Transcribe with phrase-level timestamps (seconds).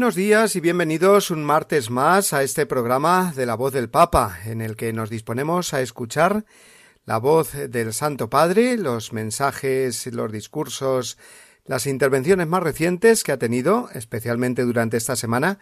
[0.00, 4.38] Buenos días y bienvenidos un martes más a este programa de la voz del Papa,
[4.46, 6.46] en el que nos disponemos a escuchar
[7.04, 11.18] la voz del Santo Padre, los mensajes, los discursos,
[11.66, 15.58] las intervenciones más recientes que ha tenido, especialmente durante esta semana,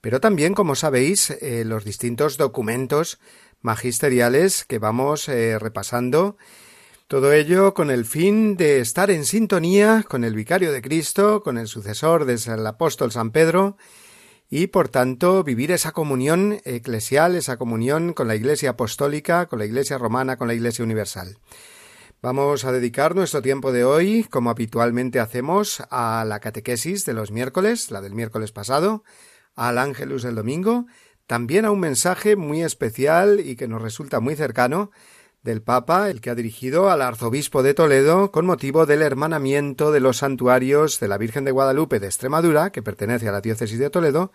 [0.00, 3.20] pero también, como sabéis, eh, los distintos documentos
[3.60, 6.38] magisteriales que vamos eh, repasando
[7.12, 11.58] todo ello con el fin de estar en sintonía con el vicario de Cristo, con
[11.58, 13.76] el sucesor del apóstol San Pedro,
[14.48, 19.66] y por tanto vivir esa comunión eclesial, esa comunión con la Iglesia apostólica, con la
[19.66, 21.36] Iglesia romana, con la Iglesia universal.
[22.22, 27.30] Vamos a dedicar nuestro tiempo de hoy, como habitualmente hacemos, a la catequesis de los
[27.30, 29.04] miércoles, la del miércoles pasado,
[29.54, 30.86] al ángelus del domingo,
[31.26, 34.90] también a un mensaje muy especial y que nos resulta muy cercano,
[35.42, 40.00] del Papa, el que ha dirigido al arzobispo de Toledo con motivo del hermanamiento de
[40.00, 43.90] los santuarios de la Virgen de Guadalupe de Extremadura, que pertenece a la diócesis de
[43.90, 44.32] Toledo,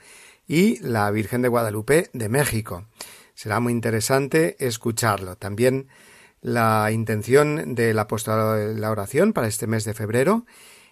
[0.47, 2.85] y la Virgen de Guadalupe de México.
[3.33, 5.35] Será muy interesante escucharlo.
[5.35, 5.87] También
[6.41, 10.45] la intención del apostolado de la oración para este mes de febrero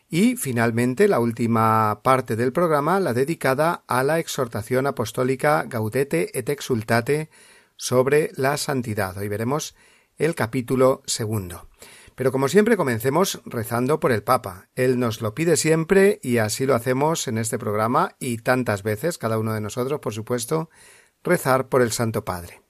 [0.09, 6.49] y finalmente la última parte del programa, la dedicada a la exhortación apostólica Gaudete et
[6.49, 7.29] Exultate
[7.75, 9.17] sobre la santidad.
[9.17, 9.75] Hoy veremos
[10.17, 11.67] el capítulo segundo.
[12.15, 14.69] Pero como siempre comencemos rezando por el Papa.
[14.75, 19.17] Él nos lo pide siempre y así lo hacemos en este programa y tantas veces,
[19.17, 20.69] cada uno de nosotros, por supuesto,
[21.23, 22.61] rezar por el Santo Padre.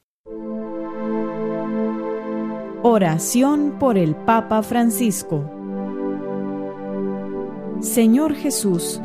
[2.82, 5.56] Oración por el Papa Francisco
[7.82, 9.02] Señor Jesús,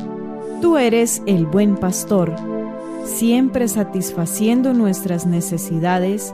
[0.61, 2.33] tú eres el buen pastor,
[3.05, 6.33] siempre satisfaciendo nuestras necesidades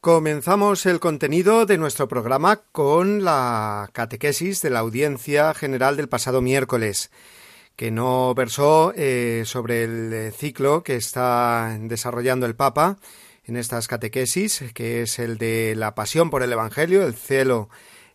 [0.00, 6.40] Comenzamos el contenido de nuestro programa con la catequesis de la audiencia general del pasado
[6.40, 7.10] miércoles,
[7.76, 12.96] que no versó eh, sobre el eh, ciclo que está desarrollando el Papa
[13.44, 17.68] en estas catequesis, que es el de la pasión por el Evangelio, el cielo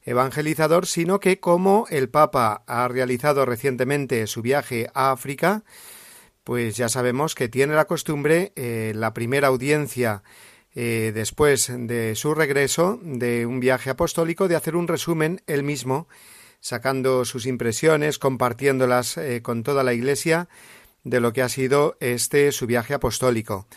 [0.05, 5.63] evangelizador, sino que como el Papa ha realizado recientemente su viaje a África,
[6.43, 10.23] pues ya sabemos que tiene la costumbre, eh, la primera audiencia
[10.77, 16.09] eh, después de su regreso de un viaje apostólico, de hacer un resumen él mismo,
[16.59, 20.49] sacando sus impresiones, compartiéndolas eh, con toda la Iglesia
[21.05, 23.67] de lo que ha sido este su viaje apostólico.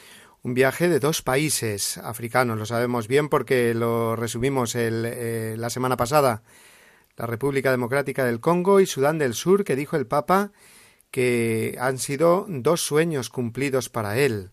[0.42, 5.96] Un viaje de dos países africanos, lo sabemos bien porque lo resumimos eh, la semana
[5.96, 6.42] pasada.
[7.16, 10.50] La República Democrática del Congo y Sudán del Sur, que dijo el Papa
[11.12, 14.50] que han sido dos sueños cumplidos para él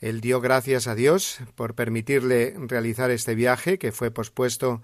[0.00, 4.82] él dio gracias a Dios por permitirle realizar este viaje que fue pospuesto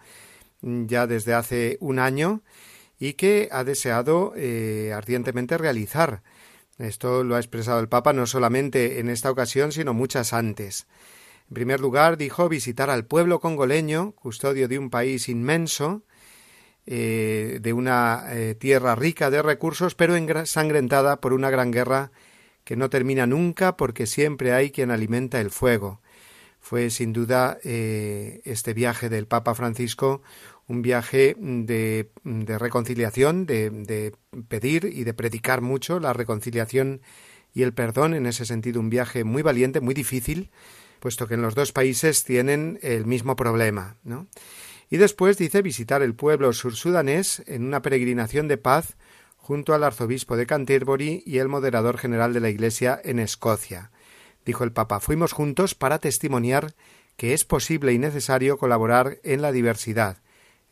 [0.61, 2.43] ya desde hace un año
[2.99, 6.23] y que ha deseado eh, ardientemente realizar.
[6.79, 10.87] Esto lo ha expresado el Papa no solamente en esta ocasión, sino muchas antes.
[11.49, 16.03] En primer lugar, dijo visitar al pueblo congoleño, custodio de un país inmenso,
[16.85, 22.11] eh, de una eh, tierra rica de recursos, pero ensangrentada por una gran guerra
[22.67, 26.03] que no termina nunca porque siempre hay quien alimenta el fuego.
[26.59, 30.21] Fue sin duda eh, este viaje del Papa Francisco
[30.67, 34.13] un viaje de, de reconciliación, de, de,
[34.49, 37.03] pedir y de predicar mucho la reconciliación
[37.55, 40.51] y el perdón, en ese sentido un viaje muy valiente, muy difícil,
[40.99, 44.27] puesto que en los dos países tienen el mismo problema, ¿no?
[44.91, 48.97] Y después dice visitar el pueblo sursudanés en una peregrinación de paz
[49.47, 53.93] junto al arzobispo de Canterbury y el moderador general de la Iglesia en Escocia.
[54.45, 56.75] Dijo el Papa, fuimos juntos para testimoniar
[57.17, 60.17] que es posible y necesario colaborar en la diversidad,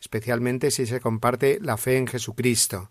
[0.00, 2.90] especialmente si se comparte la fe en Jesucristo.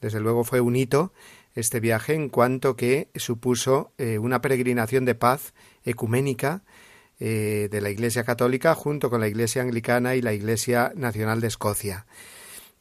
[0.00, 1.12] Desde luego fue un hito
[1.54, 5.52] este viaje en cuanto que supuso eh, una peregrinación de paz
[5.84, 6.62] ecuménica
[7.18, 11.48] eh, de la Iglesia Católica junto con la Iglesia Anglicana y la Iglesia Nacional de
[11.48, 12.06] Escocia.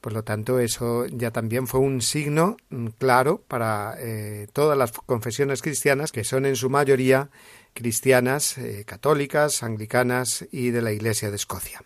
[0.01, 4.93] Por lo tanto, eso ya también fue un signo mm, claro para eh, todas las
[4.93, 7.29] confesiones cristianas, que son en su mayoría
[7.73, 11.83] cristianas, eh, católicas, anglicanas y de la Iglesia de Escocia.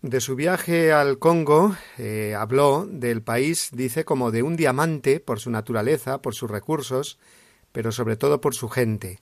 [0.00, 5.38] De su viaje al Congo eh, habló del país, dice, como de un diamante por
[5.38, 7.18] su naturaleza, por sus recursos,
[7.70, 9.20] pero sobre todo por su gente.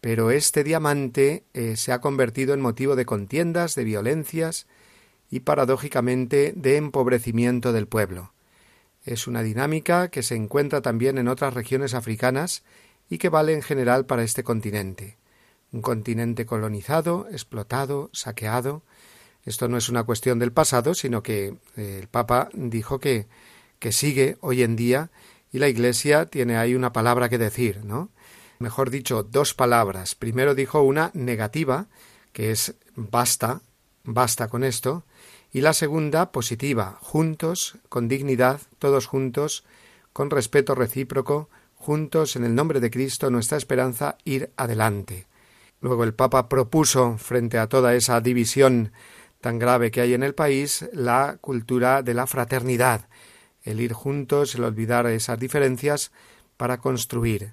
[0.00, 1.44] Pero este diamante
[1.76, 4.66] se ha convertido en motivo de contiendas, de violencias,
[5.32, 8.34] y paradójicamente de empobrecimiento del pueblo.
[9.02, 12.62] Es una dinámica que se encuentra también en otras regiones africanas
[13.08, 15.16] y que vale en general para este continente.
[15.72, 18.82] Un continente colonizado, explotado, saqueado.
[19.46, 23.26] Esto no es una cuestión del pasado, sino que eh, el Papa dijo que,
[23.78, 25.10] que sigue hoy en día
[25.50, 28.10] y la Iglesia tiene ahí una palabra que decir, ¿no?
[28.58, 30.14] Mejor dicho, dos palabras.
[30.14, 31.86] Primero dijo una negativa,
[32.34, 33.62] que es basta,
[34.04, 35.04] basta con esto,
[35.52, 39.64] y la segunda positiva, juntos, con dignidad, todos juntos,
[40.12, 45.26] con respeto recíproco, juntos en el nombre de Cristo, nuestra esperanza, ir adelante.
[45.80, 48.92] Luego el Papa propuso, frente a toda esa división
[49.42, 53.08] tan grave que hay en el país, la cultura de la fraternidad,
[53.62, 56.12] el ir juntos, el olvidar esas diferencias
[56.56, 57.52] para construir.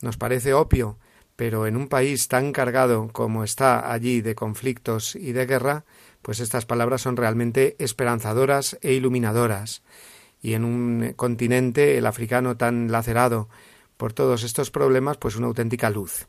[0.00, 0.98] Nos parece opio,
[1.34, 5.84] pero en un país tan cargado como está allí de conflictos y de guerra,
[6.22, 9.82] pues estas palabras son realmente esperanzadoras e iluminadoras.
[10.40, 13.48] Y en un continente, el africano tan lacerado
[13.96, 16.26] por todos estos problemas, pues una auténtica luz.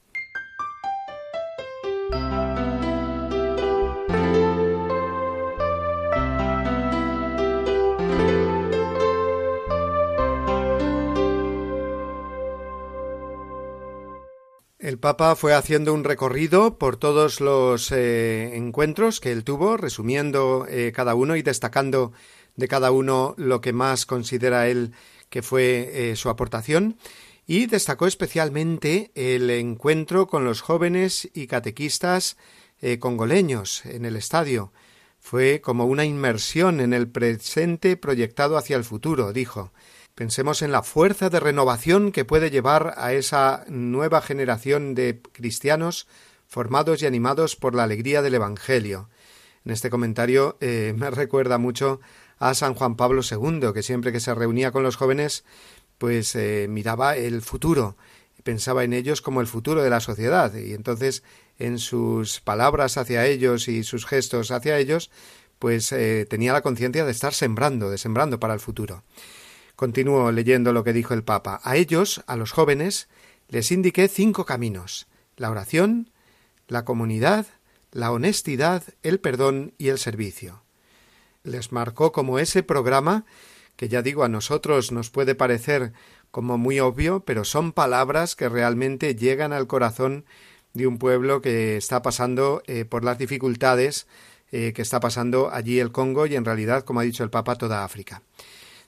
[14.94, 20.68] El Papa fue haciendo un recorrido por todos los eh, encuentros que él tuvo, resumiendo
[20.70, 22.14] eh, cada uno y destacando
[22.58, 24.92] de cada uno lo que más considera él
[25.32, 27.00] que fue eh, su aportación,
[27.48, 32.38] y destacó especialmente el encuentro con los jóvenes y catequistas
[33.00, 34.72] congoleños en el estadio.
[35.20, 39.72] Fue como una inmersión en el presente proyectado hacia el futuro, dijo.
[40.16, 46.08] Pensemos en la fuerza de renovación que puede llevar a esa nueva generación de cristianos
[46.48, 49.10] formados y animados por la alegría del Evangelio.
[49.66, 52.00] En este comentario eh, me recuerda mucho
[52.38, 55.46] a San Juan Pablo II, que siempre que se reunía con los jóvenes,
[55.98, 57.98] pues eh, miraba el futuro,
[58.44, 61.24] pensaba en ellos como el futuro de la sociedad, y entonces
[61.58, 65.10] en sus palabras hacia ellos y sus gestos hacia ellos,
[65.58, 69.04] pues eh, tenía la conciencia de estar sembrando, de sembrando para el futuro.
[69.76, 71.60] Continúo leyendo lo que dijo el Papa.
[71.64, 73.08] A ellos, a los jóvenes,
[73.48, 76.12] les indiqué cinco caminos la oración,
[76.68, 77.48] la comunidad,
[77.92, 80.64] la honestidad, el perdón y el servicio.
[81.44, 83.26] Les marcó como ese programa
[83.76, 85.94] que ya digo a nosotros nos puede parecer
[86.32, 90.26] como muy obvio, pero son palabras que realmente llegan al corazón
[90.74, 94.08] de un pueblo que está pasando eh, por las dificultades
[94.52, 97.56] eh, que está pasando allí el Congo y en realidad, como ha dicho el Papa,
[97.56, 98.22] toda África.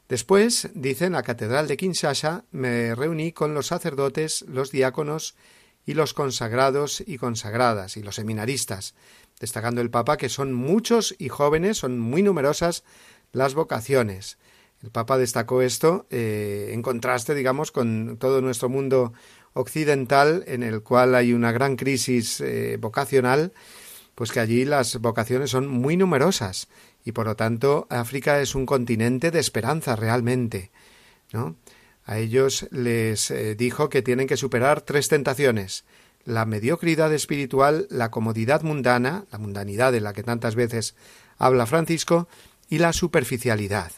[0.08, 5.36] Después, dice, en la Catedral de Kinshasa me reuní con los sacerdotes, los diáconos
[5.84, 8.94] y los consagrados y consagradas y los seminaristas,
[9.40, 12.84] destacando el Papa que son muchos y jóvenes, son muy numerosas
[13.32, 14.38] las vocaciones.
[14.84, 19.14] El Papa destacó esto eh, en contraste, digamos, con todo nuestro mundo
[19.54, 23.54] occidental, en el cual hay una gran crisis eh, vocacional,
[24.14, 26.68] pues que allí las vocaciones son muy numerosas
[27.06, 30.72] y por lo tanto África es un continente de esperanza realmente,
[31.32, 31.56] ¿no?
[32.04, 35.86] A ellos les eh, dijo que tienen que superar tres tentaciones
[36.26, 40.96] la mediocridad espiritual, la comodidad mundana, la mundanidad de la que tantas veces
[41.38, 42.28] habla Francisco,
[42.68, 43.92] y la superficialidad.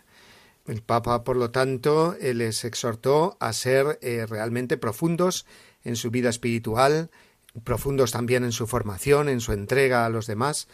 [0.67, 5.45] El Papa, por lo tanto, eh, les exhortó a ser eh, realmente profundos
[5.85, 7.09] en su vida espiritual,
[7.63, 10.67] profundos también en su formación, en su entrega a los demás,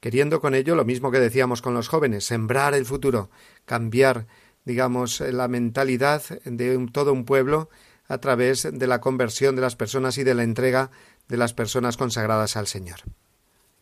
[0.00, 3.30] queriendo con ello lo mismo que decíamos con los jóvenes, sembrar el futuro,
[3.64, 4.26] cambiar,
[4.64, 7.68] digamos, la mentalidad de todo un pueblo
[8.06, 10.90] a través de la conversión de las personas y de la entrega
[11.28, 13.00] de las personas consagradas al Señor.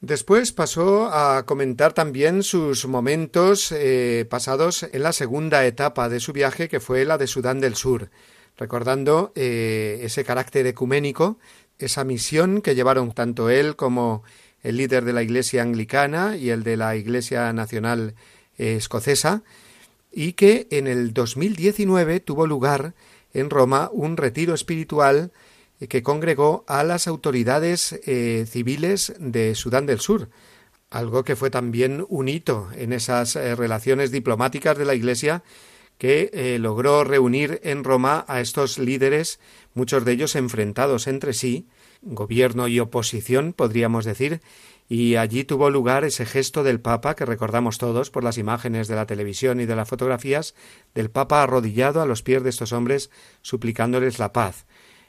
[0.00, 6.32] Después pasó a comentar también sus momentos eh, pasados en la segunda etapa de su
[6.32, 8.10] viaje, que fue la de Sudán del Sur,
[8.58, 11.38] recordando eh, ese carácter ecuménico,
[11.78, 14.22] esa misión que llevaron tanto él como
[14.62, 18.14] el líder de la Iglesia anglicana y el de la Iglesia Nacional
[18.58, 19.42] eh, Escocesa,
[20.12, 22.94] y que en el 2019 tuvo lugar
[23.34, 25.30] en Roma un retiro espiritual
[25.88, 30.30] que congregó a las autoridades eh, civiles de Sudán del Sur,
[30.88, 35.42] algo que fue también un hito en esas eh, relaciones diplomáticas de la Iglesia
[35.98, 39.40] que logró reunir en Roma a estos líderes,
[39.72, 41.68] muchos de ellos enfrentados entre sí,
[42.06, 44.40] gobierno y oposición, podríamos decir,
[44.88, 48.94] y allí tuvo lugar ese gesto del Papa que recordamos todos por las imágenes de
[48.94, 50.54] la televisión y de las fotografías
[50.94, 53.10] del Papa arrodillado a los pies de estos hombres
[53.42, 54.66] suplicándoles la paz.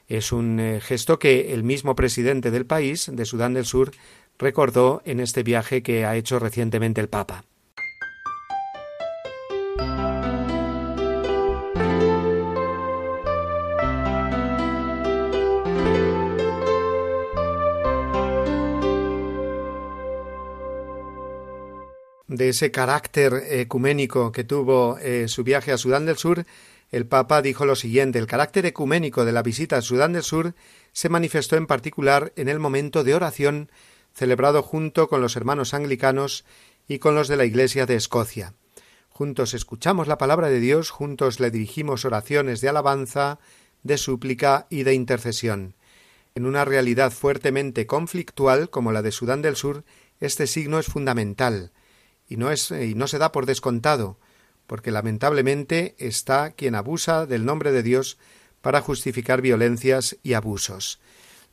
[0.08, 3.92] Es un eh, gesto que el mismo presidente del país, de Sudán del Sur,
[4.40, 7.44] recordó en este viaje que ha hecho recientemente el Papa.
[22.38, 26.46] De ese carácter ecuménico que tuvo eh, su viaje a Sudán del Sur,
[26.92, 30.54] el Papa dijo lo siguiente el carácter ecuménico de la visita a Sudán del Sur
[30.94, 33.70] se manifestó en particular en el momento de oración
[34.14, 36.46] celebrado junto con los hermanos anglicanos
[36.88, 38.54] y con los de la Iglesia de Escocia.
[39.10, 43.40] Juntos escuchamos la palabra de Dios, juntos le dirigimos oraciones de alabanza,
[43.84, 45.76] de súplica y de intercesión.
[46.36, 49.84] En una realidad fuertemente conflictual como la de Sudán del Sur,
[50.20, 51.72] este signo es fundamental
[52.28, 54.18] y no, es, y no se da por descontado,
[54.66, 58.18] porque lamentablemente está quien abusa del nombre de Dios
[58.62, 61.00] para justificar violencias y abusos.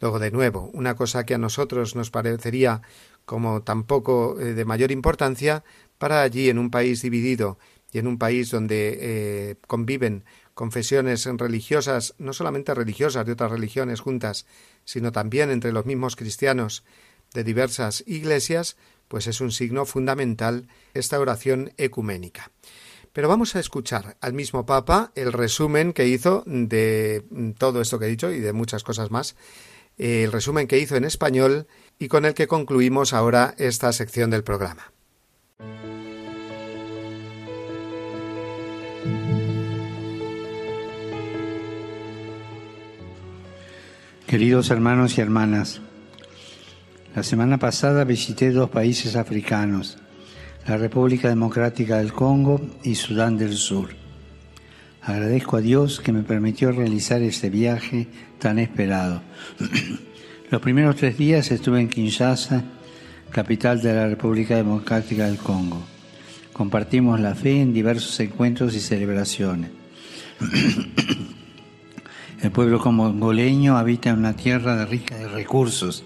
[0.01, 2.83] Luego, de nuevo, una cosa que a nosotros nos parecería
[3.25, 5.65] como tampoco eh, de mayor importancia,
[5.99, 7.59] para allí en un país dividido
[7.93, 14.01] y en un país donde eh, conviven confesiones religiosas, no solamente religiosas de otras religiones
[14.01, 14.47] juntas,
[14.85, 16.85] sino también entre los mismos cristianos
[17.33, 18.77] de diversas iglesias,
[19.15, 22.51] pues es un signo fundamental esta oración ecuménica.
[23.13, 27.23] Pero vamos a escuchar al mismo Papa el resumen que hizo de
[27.57, 29.37] todo esto que he dicho y de muchas cosas más,
[29.99, 34.43] el resumen que hizo en español y con el que concluimos ahora esta sección del
[34.43, 34.93] programa.
[44.27, 45.81] Queridos hermanos y hermanas,
[47.15, 49.99] la semana pasada visité dos países africanos,
[50.67, 53.91] la República Democrática del Congo y Sudán del Sur.
[55.01, 58.09] Agradezco a Dios que me permitió realizar este viaje
[58.41, 59.23] tan esperado.
[60.51, 62.65] Los primeros tres días estuve en Kinshasa,
[63.31, 65.85] capital de la República Democrática del Congo.
[66.53, 69.71] Compartimos la fe en diversos encuentros y celebraciones.
[72.43, 76.03] El pueblo congoleño habita en una tierra rica de recursos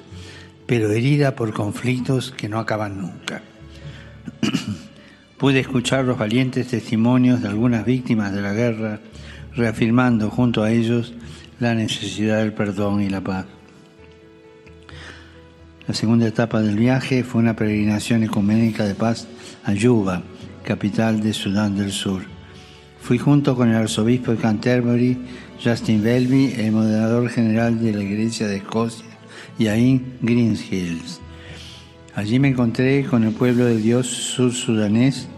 [0.68, 3.40] pero herida por conflictos que no acaban nunca.
[5.38, 9.00] Pude escuchar los valientes testimonios de algunas víctimas de la guerra,
[9.56, 11.14] reafirmando junto a ellos
[11.58, 13.46] la necesidad del perdón y la paz.
[15.86, 19.26] La segunda etapa del viaje fue una peregrinación ecuménica de paz
[19.64, 20.22] a Yuba,
[20.64, 22.20] capital de Sudán del Sur.
[23.00, 25.16] Fui junto con el arzobispo de Canterbury,
[25.64, 29.07] Justin Belby, el moderador general de la Iglesia de Escocia,
[29.58, 31.20] y ahí Green Hills.
[32.14, 35.28] Allí me encontré con el pueblo de Dios sur-sudanés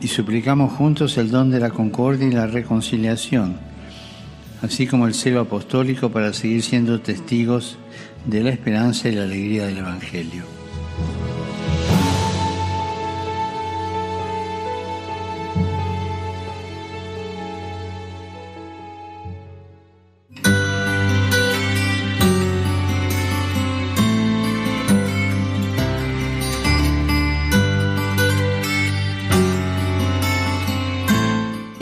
[0.00, 3.58] y suplicamos juntos el don de la concordia y la reconciliación,
[4.62, 7.76] así como el celo apostólico para seguir siendo testigos
[8.26, 10.44] de la esperanza y la alegría del Evangelio.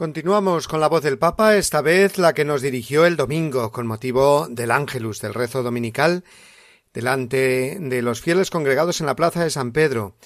[0.00, 3.86] Continuamos con la voz del Papa, esta vez la que nos dirigió el domingo con
[3.86, 6.24] motivo del Ángelus, del rezo dominical,
[6.94, 10.16] delante de los fieles congregados en la plaza de San Pedro,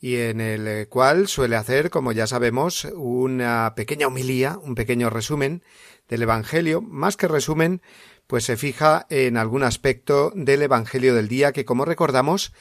[0.00, 5.62] y en el cual suele hacer, como ya sabemos, una pequeña homilía, un pequeño resumen
[6.08, 7.82] del Evangelio, más que resumen,
[8.26, 12.52] pues se fija en algún aspecto del Evangelio del día que, como recordamos,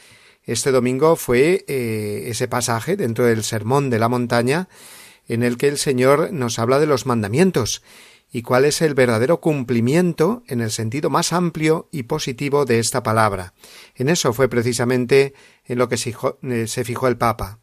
[0.43, 4.69] este domingo fue eh, ese pasaje dentro del Sermón de la Montaña
[5.29, 7.81] en el que el Señor nos habla de los mandamientos
[8.31, 13.01] y cuál es el verdadero cumplimiento en el sentido más amplio y positivo de esta
[13.01, 13.53] palabra.
[13.95, 15.33] En eso fue precisamente
[15.65, 17.59] en lo que eh, se fijó el Papa.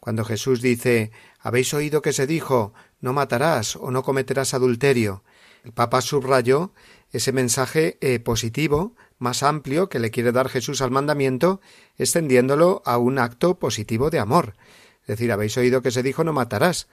[0.00, 5.22] Cuando Jesús dice Habéis oído que se dijo no matarás o no cometerás adulterio.
[5.64, 6.72] El Papa subrayó
[7.12, 11.60] ese mensaje eh, positivo, más amplio, que le quiere dar Jesús al mandamiento,
[11.96, 14.54] extendiéndolo a un acto positivo de amor.
[15.02, 16.88] Es decir, habéis oído que se dijo no matarás,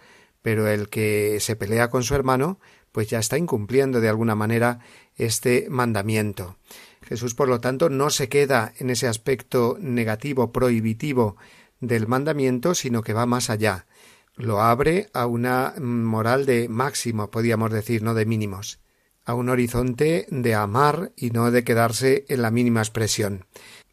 [0.45, 2.59] pero el que se pelea con su hermano,
[2.91, 4.77] pues ya está incumpliendo de alguna manera
[5.15, 6.57] este mandamiento.
[7.01, 11.35] Jesús, por lo tanto, no se queda en ese aspecto negativo, prohibitivo
[11.79, 13.87] del mandamiento, sino que va más allá
[14.35, 18.81] lo abre a una moral de máximo, podríamos decir, no de mínimos,
[19.23, 23.45] a un horizonte de amar y no de quedarse en la mínima expresión.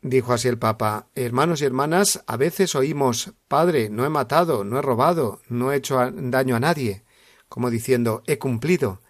[0.03, 4.79] Dijo así el Papa Hermanos y hermanas, a veces oímos Padre, no he matado, no
[4.79, 7.05] he robado, no he hecho daño a nadie,
[7.49, 9.01] como diciendo he cumplido.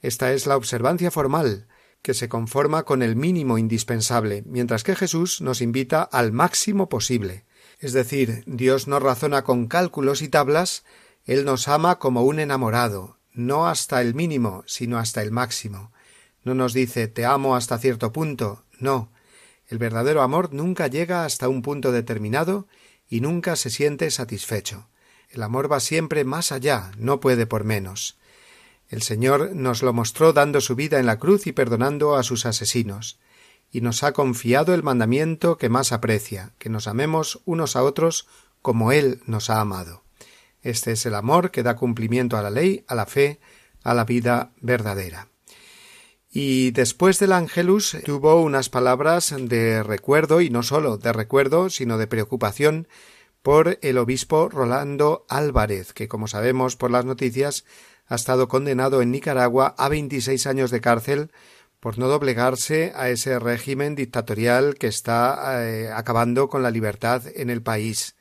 [0.00, 1.66] Esta es la observancia formal,
[2.00, 7.44] que se conforma con el mínimo indispensable, mientras que Jesús nos invita al máximo posible.
[7.80, 10.84] Es decir, Dios no razona con cálculos y tablas,
[11.24, 15.90] Él nos ama como un enamorado, no hasta el mínimo, sino hasta el máximo.
[16.44, 19.10] No nos dice te amo hasta cierto punto, no.
[19.68, 22.66] El verdadero amor nunca llega hasta un punto determinado
[23.08, 24.88] y nunca se siente satisfecho.
[25.30, 28.16] El amor va siempre más allá, no puede por menos.
[28.88, 32.46] El Señor nos lo mostró dando su vida en la cruz y perdonando a sus
[32.46, 33.18] asesinos
[33.72, 38.28] y nos ha confiado el mandamiento que más aprecia, que nos amemos unos a otros
[38.62, 40.04] como Él nos ha amado.
[40.62, 43.40] Este es el amor que da cumplimiento a la ley, a la fe,
[43.82, 45.28] a la vida verdadera.
[46.30, 51.98] Y después del Ángelus tuvo unas palabras de recuerdo, y no sólo de recuerdo, sino
[51.98, 52.88] de preocupación
[53.42, 57.64] por el obispo Rolando Álvarez, que como sabemos por las noticias
[58.06, 61.30] ha estado condenado en Nicaragua a veintiséis años de cárcel
[61.80, 67.50] por no doblegarse a ese régimen dictatorial que está eh, acabando con la libertad en
[67.50, 68.16] el país.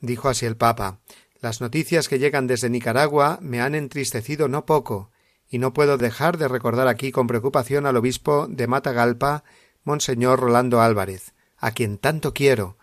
[0.00, 1.00] Dijo así el Papa
[1.40, 5.10] Las noticias que llegan desde Nicaragua me han entristecido no poco,
[5.48, 9.44] y no puedo dejar de recordar aquí con preocupación al obispo de Matagalpa,
[9.84, 12.76] Monseñor Rolando Álvarez, a quien tanto quiero,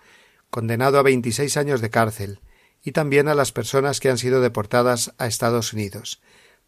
[0.50, 2.40] condenado a veintiséis años de cárcel,
[2.82, 6.22] y también a las personas que han sido deportadas a Estados Unidos.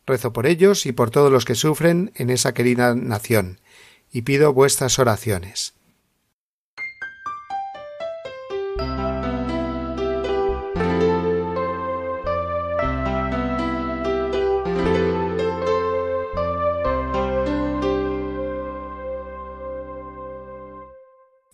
[0.06, 3.60] Rezo por ellos y por todos los que sufren en esa querida nación,
[4.12, 5.74] y pido vuestras oraciones.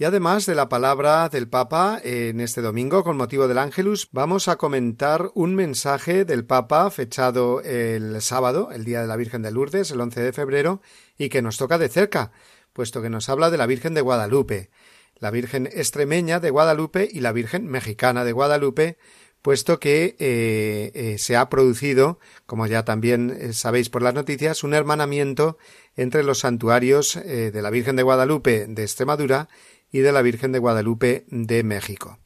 [0.01, 4.47] Y además de la palabra del Papa en este domingo con motivo del Ángelus, vamos
[4.47, 9.51] a comentar un mensaje del Papa fechado el sábado, el día de la Virgen de
[9.51, 10.81] Lourdes, el 11 de febrero,
[11.19, 12.31] y que nos toca de cerca,
[12.73, 14.71] puesto que nos habla de la Virgen de Guadalupe,
[15.19, 18.97] la Virgen extremeña de Guadalupe y la Virgen mexicana de Guadalupe,
[19.43, 24.63] puesto que eh, eh, se ha producido, como ya también eh, sabéis por las noticias,
[24.63, 25.59] un hermanamiento
[25.95, 29.49] entre los santuarios de la Virgen de Guadalupe de Extremadura
[29.91, 32.17] y de la Virgen de Guadalupe de México.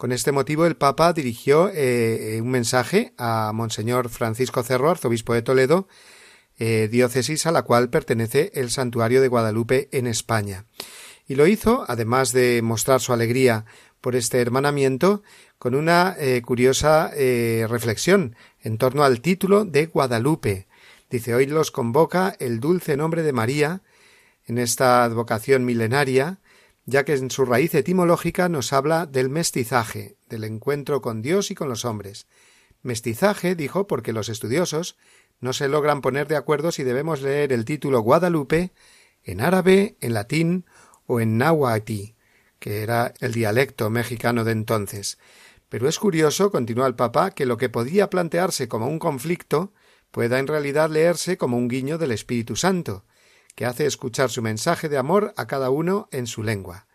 [0.00, 5.34] Con este motivo el Papa dirigió eh, eh, un mensaje a Monseñor Francisco Cerro, arzobispo
[5.34, 5.88] de Toledo,
[6.58, 10.64] eh, diócesis a la cual pertenece el santuario de Guadalupe en España.
[11.28, 13.66] Y lo hizo, además de mostrar su alegría
[14.00, 15.22] por este hermanamiento,
[15.58, 20.66] con una curiosa reflexión en torno al título de Guadalupe.
[21.10, 23.82] Dice, hoy los convoca el dulce nombre de María
[24.46, 26.38] en esta advocación milenaria
[26.90, 31.54] ya que en su raíz etimológica nos habla del mestizaje, del encuentro con Dios y
[31.54, 32.26] con los hombres.
[32.82, 34.96] Mestizaje, dijo, porque los estudiosos
[35.38, 38.72] no se logran poner de acuerdo si debemos leer el título Guadalupe
[39.22, 40.64] en árabe, en latín
[41.06, 42.14] o en náhuatl,
[42.58, 45.18] que era el dialecto mexicano de entonces.
[45.68, 49.72] Pero es curioso, continúa el Papa, que lo que podía plantearse como un conflicto
[50.10, 53.04] pueda en realidad leerse como un guiño del Espíritu Santo,
[53.54, 56.86] que hace escuchar su mensaje de amor a cada uno en su lengua.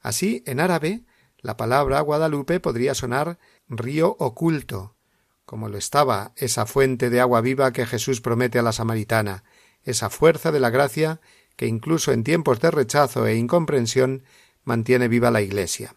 [0.00, 1.04] Así, en árabe,
[1.38, 4.96] la palabra Guadalupe podría sonar río oculto,
[5.44, 9.44] como lo estaba esa fuente de agua viva que Jesús promete a la samaritana,
[9.82, 11.20] esa fuerza de la gracia
[11.56, 14.24] que incluso en tiempos de rechazo e incomprensión
[14.64, 15.94] mantiene viva la Iglesia.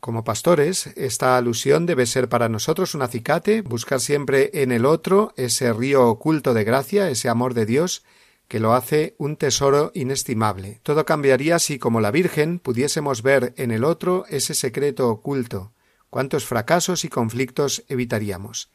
[0.00, 5.34] Como pastores, esta alusión debe ser para nosotros un acicate, buscar siempre en el otro
[5.36, 8.02] ese río oculto de gracia, ese amor de Dios,
[8.50, 10.80] que lo hace un tesoro inestimable.
[10.82, 15.72] Todo cambiaría si, como la Virgen, pudiésemos ver en el otro ese secreto oculto.
[16.10, 18.72] Cuántos fracasos y conflictos evitaríamos.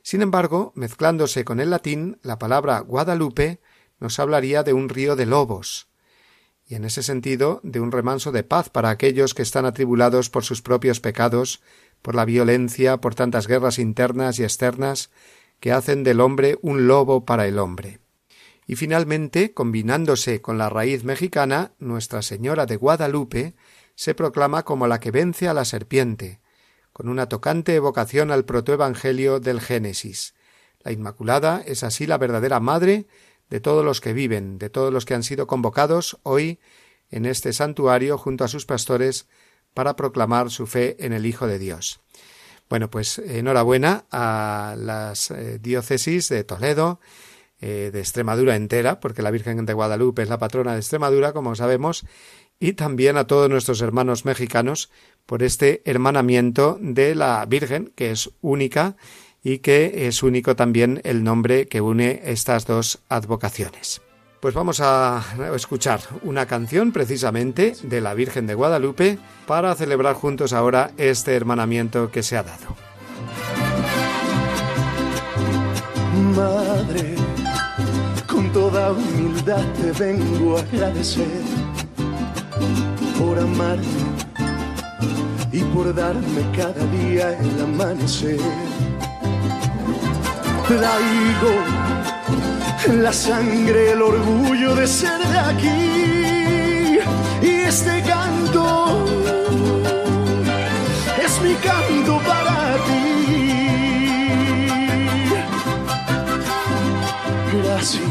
[0.00, 3.60] Sin embargo, mezclándose con el latín, la palabra Guadalupe
[3.98, 5.88] nos hablaría de un río de lobos,
[6.66, 10.44] y en ese sentido de un remanso de paz para aquellos que están atribulados por
[10.44, 11.60] sus propios pecados,
[12.00, 15.10] por la violencia, por tantas guerras internas y externas
[15.60, 18.00] que hacen del hombre un lobo para el hombre.
[18.70, 23.56] Y finalmente, combinándose con la raíz mexicana, Nuestra Señora de Guadalupe
[23.96, 26.38] se proclama como la que vence a la serpiente,
[26.92, 30.36] con una tocante evocación al protoevangelio del Génesis.
[30.84, 33.08] La Inmaculada es así la verdadera madre
[33.48, 36.60] de todos los que viven, de todos los que han sido convocados hoy
[37.10, 39.26] en este santuario junto a sus pastores
[39.74, 41.98] para proclamar su fe en el Hijo de Dios.
[42.68, 47.00] Bueno, pues enhorabuena a las eh, diócesis de Toledo,
[47.60, 51.54] eh, de Extremadura entera, porque la Virgen de Guadalupe es la patrona de Extremadura, como
[51.54, 52.04] sabemos,
[52.58, 54.90] y también a todos nuestros hermanos mexicanos
[55.26, 58.96] por este hermanamiento de la Virgen, que es única
[59.42, 64.02] y que es único también el nombre que une estas dos advocaciones.
[64.40, 65.22] Pues vamos a
[65.54, 72.10] escuchar una canción precisamente de la Virgen de Guadalupe para celebrar juntos ahora este hermanamiento
[72.10, 72.74] que se ha dado.
[76.34, 77.14] Madre,
[78.40, 81.42] con toda humildad te vengo a agradecer
[83.18, 83.84] por amarme
[85.52, 88.40] y por darme cada día el amanecer
[90.66, 91.54] traigo
[93.02, 96.98] la sangre, el orgullo de ser de aquí.
[97.42, 99.04] Y este canto
[101.22, 103.00] es mi canto para ti.
[107.62, 108.09] Gracias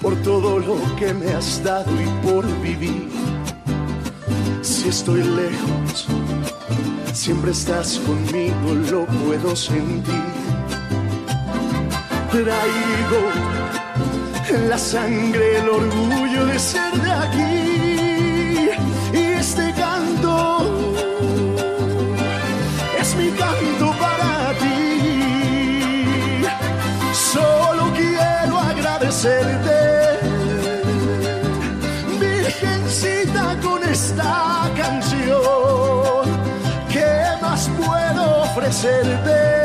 [0.00, 3.08] por todo lo que me has dado y por vivir.
[4.62, 6.06] Si estoy lejos,
[7.12, 10.40] siempre estás conmigo, lo puedo sentir
[12.30, 13.22] traigo
[14.68, 18.70] la sangre, el orgullo de ser de aquí.
[19.12, 20.60] Y este canto
[23.00, 26.44] es mi canto para ti.
[27.12, 29.79] Solo quiero agradecerte,
[32.90, 36.24] Virgencita, con esta canción.
[36.90, 39.60] ¿Qué más puedo ofrecerte?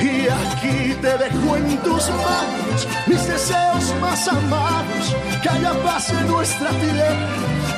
[0.00, 5.16] Y aquí te dejo en tus manos mis deseos más amados.
[5.42, 7.28] Que haya paz en nuestra tierra,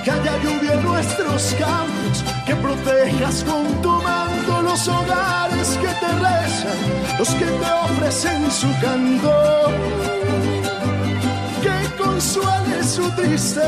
[0.05, 2.25] que haya lluvia en nuestros campos.
[2.45, 8.67] Que protejas con tu manto los hogares que te rezan, los que te ofrecen su
[8.83, 9.33] canto.
[11.63, 13.65] Que consuele su tristeza.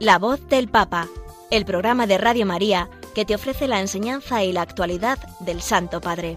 [0.00, 1.08] La voz del Papa,
[1.50, 6.02] el programa de Radio María que te ofrece la enseñanza y la actualidad del Santo
[6.02, 6.36] Padre.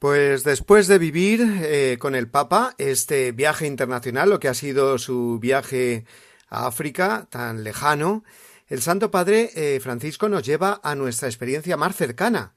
[0.00, 4.96] Pues después de vivir eh, con el Papa este viaje internacional, lo que ha sido
[4.96, 6.06] su viaje
[6.48, 8.24] a África tan lejano,
[8.68, 12.54] el Santo Padre eh, Francisco nos lleva a nuestra experiencia más cercana,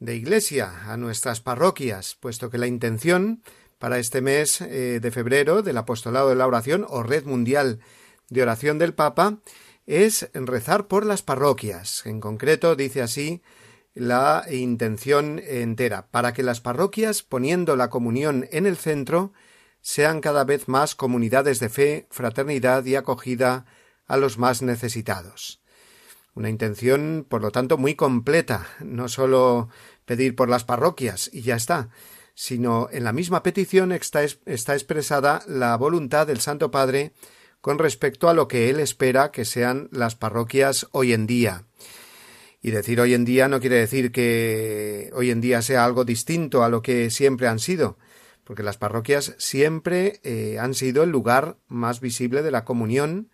[0.00, 3.44] de iglesia, a nuestras parroquias, puesto que la intención
[3.78, 7.78] para este mes eh, de febrero del apostolado de la oración o red mundial
[8.30, 9.38] de oración del Papa
[9.86, 12.04] es rezar por las parroquias.
[12.04, 13.42] En concreto dice así
[13.94, 19.32] la intención entera, para que las parroquias, poniendo la comunión en el centro,
[19.80, 23.66] sean cada vez más comunidades de fe, fraternidad y acogida
[24.06, 25.62] a los más necesitados.
[26.34, 29.68] Una intención, por lo tanto, muy completa, no sólo
[30.04, 31.90] pedir por las parroquias y ya está,
[32.34, 37.12] sino en la misma petición está, está expresada la voluntad del Santo Padre
[37.60, 41.64] con respecto a lo que él espera que sean las parroquias hoy en día.
[42.64, 46.64] Y decir hoy en día no quiere decir que hoy en día sea algo distinto
[46.64, 47.98] a lo que siempre han sido,
[48.42, 53.28] porque las parroquias siempre eh, han sido el lugar más visible de la comunión,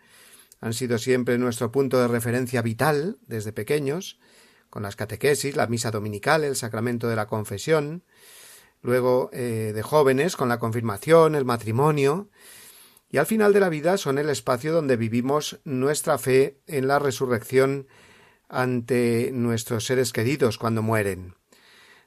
[0.60, 4.18] han sido siempre nuestro punto de referencia vital desde pequeños,
[4.68, 8.02] con las catequesis, la misa dominical, el sacramento de la confesión,
[8.82, 12.30] luego eh, de jóvenes con la confirmación, el matrimonio,
[13.08, 16.98] y al final de la vida son el espacio donde vivimos nuestra fe en la
[16.98, 17.86] resurrección
[18.50, 21.34] ante nuestros seres queridos cuando mueren.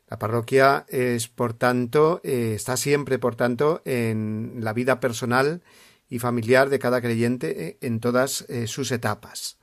[0.09, 5.63] La parroquia es, por tanto, eh, está siempre, por tanto, en la vida personal
[6.07, 9.57] y familiar de cada creyente eh, en todas eh, sus etapas.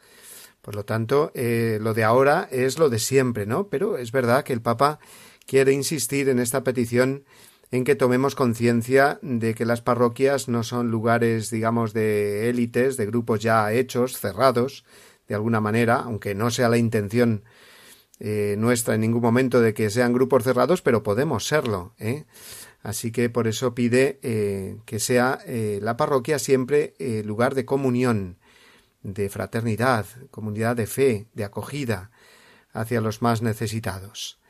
[0.60, 3.68] Por lo tanto, lo de ahora es lo de siempre, ¿no?
[3.68, 4.98] Pero es verdad que el Papa
[5.46, 7.24] quiere insistir en esta petición
[7.70, 13.06] en que tomemos conciencia de que las parroquias no son lugares, digamos, de élites, de
[13.06, 14.84] grupos ya hechos, cerrados,
[15.30, 17.44] de alguna manera, aunque no sea la intención
[18.18, 21.94] eh, nuestra en ningún momento de que sean grupos cerrados, pero podemos serlo.
[22.00, 22.24] ¿eh?
[22.82, 28.38] Así que por eso pide eh, que sea la parroquia siempre lugar de comunión,
[29.04, 32.10] de fraternidad, comunidad de fe, de acogida
[32.72, 34.40] hacia los más necesitados.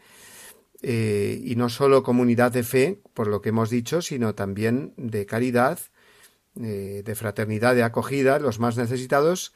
[0.83, 5.79] y no solo comunidad de fe, por lo que hemos dicho, sino también de caridad,
[6.55, 9.53] de fraternidad, de acogida, los más necesitados,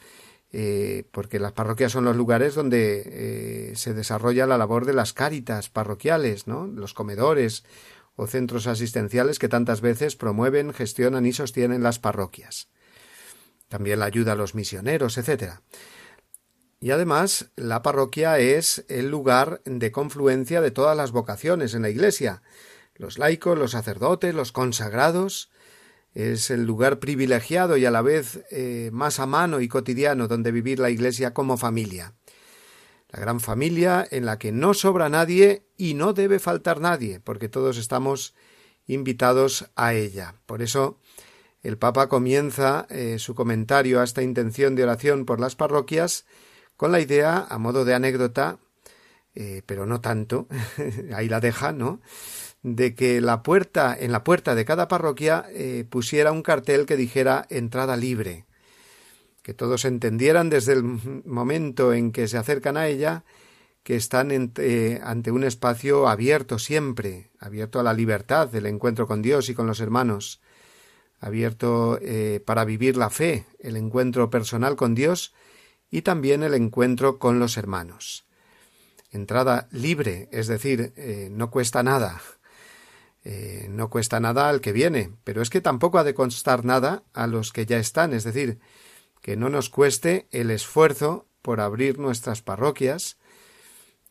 [0.57, 5.13] eh, porque las parroquias son los lugares donde eh, se desarrolla la labor de las
[5.13, 6.69] cáritas parroquiales, ¿no?
[6.69, 7.65] los comedores
[8.15, 12.69] o centros asistenciales que tantas veces promueven, gestionan y sostienen las parroquias.
[13.67, 15.55] También la ayuda a los misioneros, etc.
[16.79, 21.91] Y además, la parroquia es el lugar de confluencia de todas las vocaciones en la
[21.91, 22.43] Iglesia,
[22.95, 25.51] los laicos, los sacerdotes, los consagrados,
[26.15, 30.53] es el lugar privilegiado y a la vez eh, más a mano y cotidiano donde
[30.53, 32.15] vivir la Iglesia como familia.
[33.11, 37.49] La gran familia en la que no sobra nadie y no debe faltar nadie, porque
[37.49, 38.35] todos estamos
[38.87, 40.37] invitados a ella.
[40.47, 40.99] Por eso
[41.63, 46.27] el Papa comienza eh, su comentario a esta intención de oración por las parroquias
[46.77, 48.59] con la idea, a modo de anécdota,
[49.35, 50.49] eh, pero no tanto,
[51.15, 52.01] ahí la deja, ¿no?
[52.65, 56.97] De que la puerta, en la puerta de cada parroquia eh, pusiera un cartel que
[56.97, 58.47] dijera entrada libre,
[59.43, 63.23] que todos entendieran desde el momento en que se acercan a ella
[63.83, 69.21] que están eh, ante un espacio abierto siempre, abierto a la libertad del encuentro con
[69.21, 70.41] Dios y con los hermanos,
[71.21, 75.35] abierto eh, para vivir la fe, el encuentro personal con Dios
[75.91, 78.25] y también el encuentro con los hermanos.
[79.11, 80.93] Entrada libre, es decir,
[81.31, 82.21] no cuesta nada,
[83.25, 87.05] eh, no cuesta nada al que viene, pero es que tampoco ha de costar nada
[87.15, 88.59] a los que ya están, es decir,
[89.23, 93.17] que no nos cueste el esfuerzo por abrir nuestras parroquias.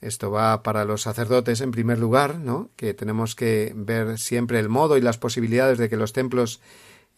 [0.01, 2.71] Esto va para los sacerdotes en primer lugar, ¿no?
[2.75, 6.59] que tenemos que ver siempre el modo y las posibilidades de que los templos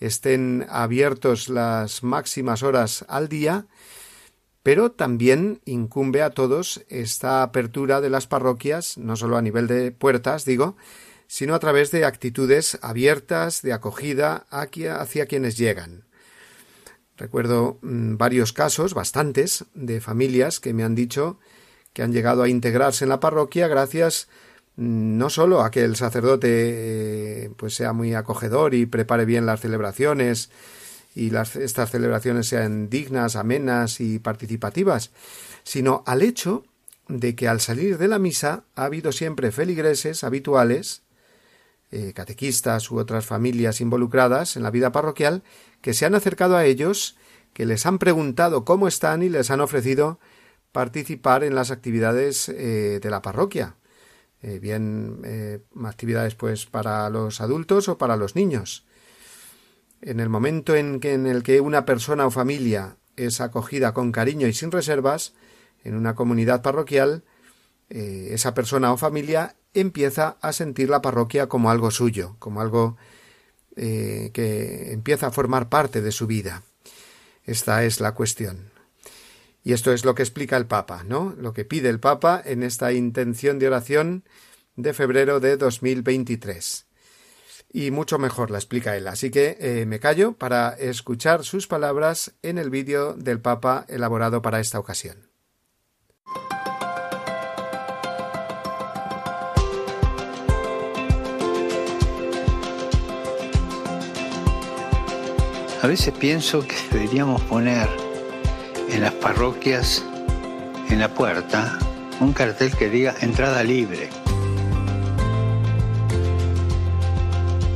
[0.01, 3.67] estén abiertos las máximas horas al día,
[4.61, 9.91] pero también incumbe a todos esta apertura de las parroquias, no solo a nivel de
[9.91, 10.75] puertas, digo,
[11.35, 16.05] sino a través de actitudes abiertas de acogida hacia quienes llegan.
[17.17, 21.37] Recuerdo mm, varios casos, bastantes, de familias que me han dicho
[21.91, 24.29] que han llegado a integrarse en la parroquia gracias
[24.77, 29.45] mm, no solo a que el sacerdote eh, pues sea muy acogedor y prepare bien
[29.45, 30.51] las celebraciones
[31.15, 35.11] y estas celebraciones sean dignas, amenas y participativas,
[35.65, 36.63] sino al hecho
[37.09, 41.01] de que al salir de la misa ha habido siempre feligreses habituales
[41.91, 45.43] eh, catequistas u otras familias involucradas en la vida parroquial
[45.81, 47.15] que se han acercado a ellos,
[47.53, 50.19] que les han preguntado cómo están y les han ofrecido
[50.71, 53.75] participar en las actividades eh, de la parroquia,
[54.41, 55.21] eh, bien
[55.85, 58.85] actividades pues para los adultos o para los niños.
[60.01, 64.11] En el momento en, que, en el que una persona o familia es acogida con
[64.11, 65.33] cariño y sin reservas
[65.83, 67.23] en una comunidad parroquial,
[67.87, 72.97] esa persona o familia empieza a sentir la parroquia como algo suyo, como algo
[73.75, 76.63] eh, que empieza a formar parte de su vida.
[77.43, 78.71] Esta es la cuestión.
[79.63, 81.35] Y esto es lo que explica el Papa, ¿no?
[81.37, 84.23] Lo que pide el Papa en esta intención de oración
[84.75, 86.85] de febrero de 2023.
[87.73, 89.07] Y mucho mejor la explica él.
[89.07, 94.41] Así que eh, me callo para escuchar sus palabras en el vídeo del Papa elaborado
[94.41, 95.24] para esta ocasión.
[105.85, 107.87] A veces pienso que deberíamos poner
[108.89, 110.03] en las parroquias,
[110.89, 111.77] en la puerta,
[112.19, 114.09] un cartel que diga entrada libre.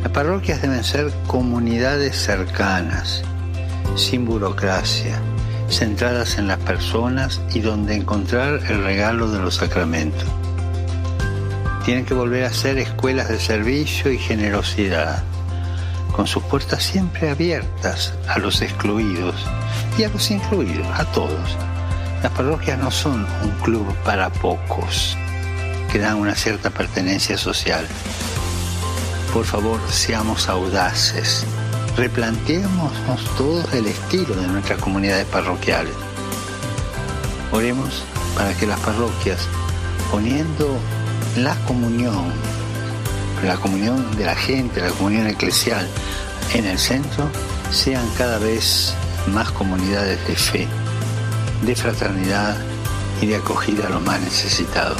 [0.01, 3.21] Las parroquias deben ser comunidades cercanas,
[3.95, 5.21] sin burocracia,
[5.69, 10.27] centradas en las personas y donde encontrar el regalo de los sacramentos.
[11.85, 15.23] Tienen que volver a ser escuelas de servicio y generosidad,
[16.19, 19.35] con sus puertas siempre abiertas a los excluidos
[19.97, 21.57] y a los incluidos, a todos.
[22.21, 25.15] Las parroquias no son un club para pocos
[25.89, 27.87] que dan una cierta pertenencia social.
[29.33, 31.45] Por favor, seamos audaces.
[31.95, 32.91] Replanteemos
[33.37, 35.93] todos el estilo de nuestras comunidades parroquiales.
[37.53, 38.03] Oremos
[38.35, 39.39] para que las parroquias,
[40.11, 40.77] poniendo
[41.37, 42.33] la comunión,
[43.43, 45.87] la comunión de la gente, la comunión eclesial
[46.53, 47.29] en el centro,
[47.71, 48.93] sean cada vez
[49.27, 50.67] más comunidades de fe,
[51.63, 52.57] de fraternidad
[53.21, 54.99] y de acogida a los más necesitados.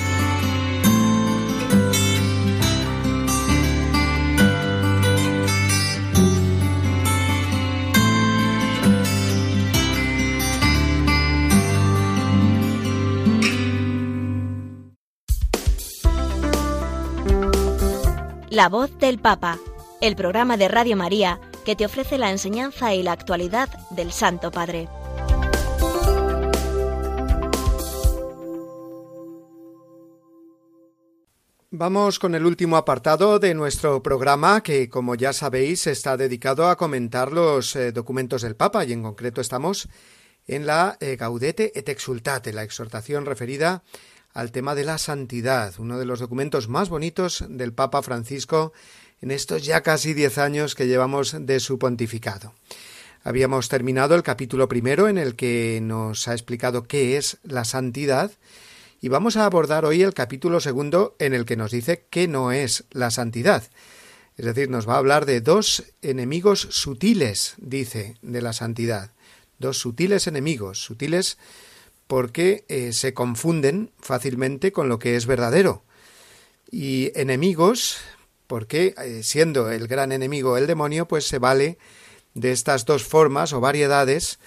[18.51, 19.57] La voz del Papa,
[20.01, 24.51] el programa de Radio María que te ofrece la enseñanza y la actualidad del Santo
[24.51, 24.89] Padre.
[31.69, 36.75] Vamos con el último apartado de nuestro programa que, como ya sabéis, está dedicado a
[36.75, 39.87] comentar los eh, documentos del Papa y en concreto estamos
[40.45, 43.81] en la eh, Gaudete et Exultate, la exhortación referida
[44.33, 48.73] al tema de la santidad, uno de los documentos más bonitos del Papa Francisco
[49.21, 52.53] en estos ya casi diez años que llevamos de su pontificado.
[53.23, 58.31] Habíamos terminado el capítulo primero en el que nos ha explicado qué es la santidad
[58.99, 62.51] y vamos a abordar hoy el capítulo segundo en el que nos dice qué no
[62.51, 63.63] es la santidad.
[64.37, 69.11] Es decir, nos va a hablar de dos enemigos sutiles, dice, de la santidad.
[69.59, 71.37] Dos sutiles enemigos, sutiles
[72.11, 75.85] porque eh, se confunden fácilmente con lo que es verdadero.
[76.69, 77.99] Y enemigos,
[78.47, 81.77] porque eh, siendo el gran enemigo el demonio, pues se vale
[82.33, 84.39] de estas dos formas o variedades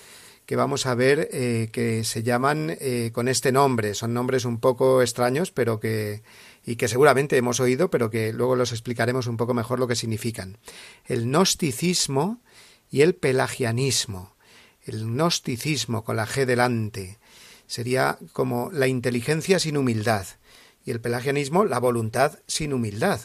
[0.44, 2.77] que vamos a ver eh, que se llaman
[3.12, 3.94] con este nombre.
[3.94, 6.22] Son nombres un poco extraños, pero que
[6.66, 9.97] y que seguramente hemos oído, pero que luego los explicaremos un poco mejor lo que
[9.97, 10.59] significan.
[11.07, 12.43] El gnosticismo
[12.91, 14.34] y el pelagianismo.
[14.82, 17.18] El gnosticismo con la G delante,
[17.66, 20.26] sería como la inteligencia sin humildad
[20.84, 23.20] y el pelagianismo la voluntad sin humildad.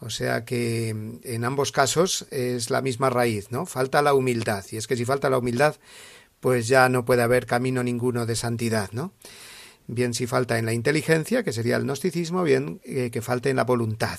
[0.00, 3.64] O sea que en ambos casos es la misma raíz, ¿no?
[3.64, 4.64] Falta la humildad.
[4.70, 5.76] Y es que si falta la humildad,
[6.40, 9.12] pues ya no puede haber camino ninguno de santidad, ¿no?
[9.86, 13.56] Bien si falta en la inteligencia, que sería el gnosticismo, bien eh, que falte en
[13.56, 14.18] la voluntad,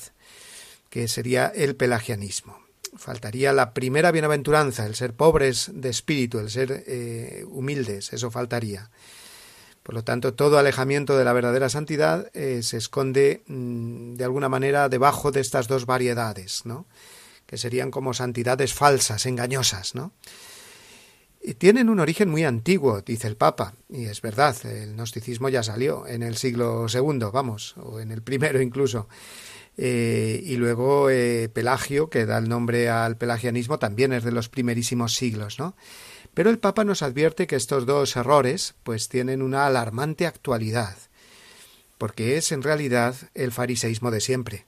[0.90, 2.60] que sería el pelagianismo.
[2.98, 8.90] Faltaría la primera bienaventuranza, el ser pobres de espíritu, el ser eh, humildes, eso faltaría.
[9.86, 14.50] Por lo tanto, todo alejamiento de la verdadera santidad eh, se esconde mm, de alguna
[14.50, 16.88] manera debajo de estas dos variedades, ¿no?
[17.46, 20.12] que serían como santidades falsas, engañosas, ¿no?
[21.40, 25.62] Y tienen un origen muy antiguo, dice el Papa, y es verdad, el gnosticismo ya
[25.62, 29.08] salió en el siglo II, vamos, o en el primero incluso.
[29.78, 34.50] eh, y luego eh, Pelagio, que da el nombre al pelagianismo, también es de los
[34.50, 35.76] primerísimos siglos, ¿no?
[36.36, 40.98] Pero el Papa nos advierte que estos dos errores pues tienen una alarmante actualidad,
[41.98, 44.66] porque es en realidad el fariseísmo de siempre.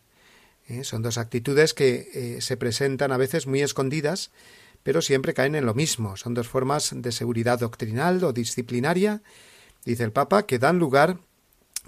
[0.70, 0.86] ¿eh?
[0.86, 4.32] Son dos actitudes que se presentan a veces muy escondidas,
[4.82, 6.16] pero siempre caen en lo mismo.
[6.16, 9.22] Son dos formas de seguridad doctrinal o disciplinaria,
[9.84, 11.20] dice el Papa, que dan lugar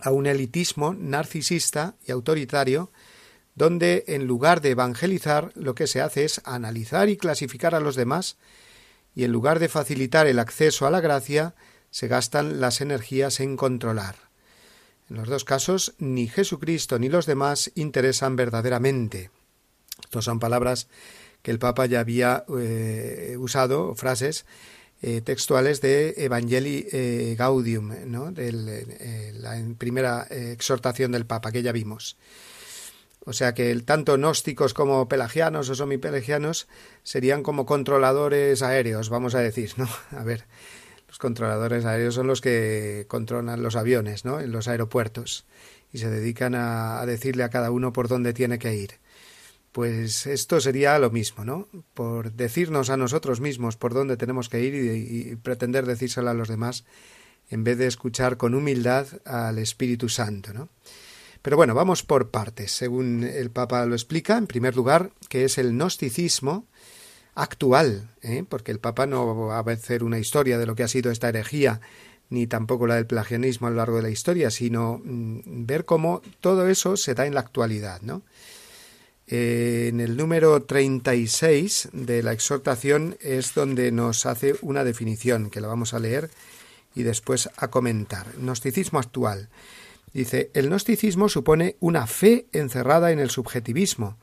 [0.01, 2.91] a un elitismo narcisista y autoritario
[3.55, 7.95] donde en lugar de evangelizar lo que se hace es analizar y clasificar a los
[7.95, 8.37] demás
[9.19, 11.53] y en lugar de facilitar el acceso a la gracia
[11.91, 14.15] se gastan las energías en controlar.
[15.09, 19.29] En los dos casos ni Jesucristo ni los demás interesan verdaderamente.
[20.01, 20.87] Estas son palabras
[21.41, 24.45] que el Papa ya había eh, usado, frases
[25.01, 32.15] eh, textuales de Evangelii eh, Gaudium, de la primera exhortación del Papa que ya vimos.
[33.29, 36.67] O sea que el, tanto gnósticos como pelagianos o somipelagianos
[37.03, 39.87] serían como controladores aéreos, vamos a decir, ¿no?
[40.17, 40.45] A ver,
[41.07, 44.39] los controladores aéreos son los que controlan los aviones, ¿no?
[44.39, 45.45] En los aeropuertos
[45.93, 48.93] y se dedican a, decirle a cada uno por dónde tiene que ir.
[49.73, 51.67] Pues esto sería lo mismo, ¿no?
[51.93, 56.33] Por decirnos a nosotros mismos por dónde tenemos que ir y, y pretender decírselo a
[56.33, 56.83] los demás
[57.51, 60.69] en vez de escuchar con humildad al Espíritu Santo, ¿no?
[61.41, 64.37] Pero bueno, vamos por partes, según el Papa lo explica.
[64.37, 66.67] En primer lugar, que es el gnosticismo
[67.35, 68.43] actual, ¿eh?
[68.47, 71.29] porque el Papa no va a hacer una historia de lo que ha sido esta
[71.29, 71.79] herejía,
[72.29, 76.21] ni tampoco la del plagianismo a lo largo de la historia, sino mm, ver cómo
[76.41, 78.23] todo eso se da en la actualidad, ¿no?
[79.31, 85.61] Eh, en el número 36 de la exhortación es donde nos hace una definición que
[85.61, 86.31] la vamos a leer
[86.95, 88.25] y después a comentar.
[88.37, 89.49] Gnosticismo actual.
[90.13, 94.17] Dice, el gnosticismo supone una fe encerrada en el subjetivismo,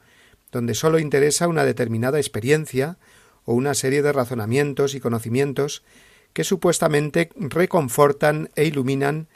[0.51, 2.99] donde sólo interesa una determinada experiencia
[3.45, 5.83] o una serie de razonamientos y conocimientos
[6.33, 9.29] que supuestamente reconfortan e iluminan,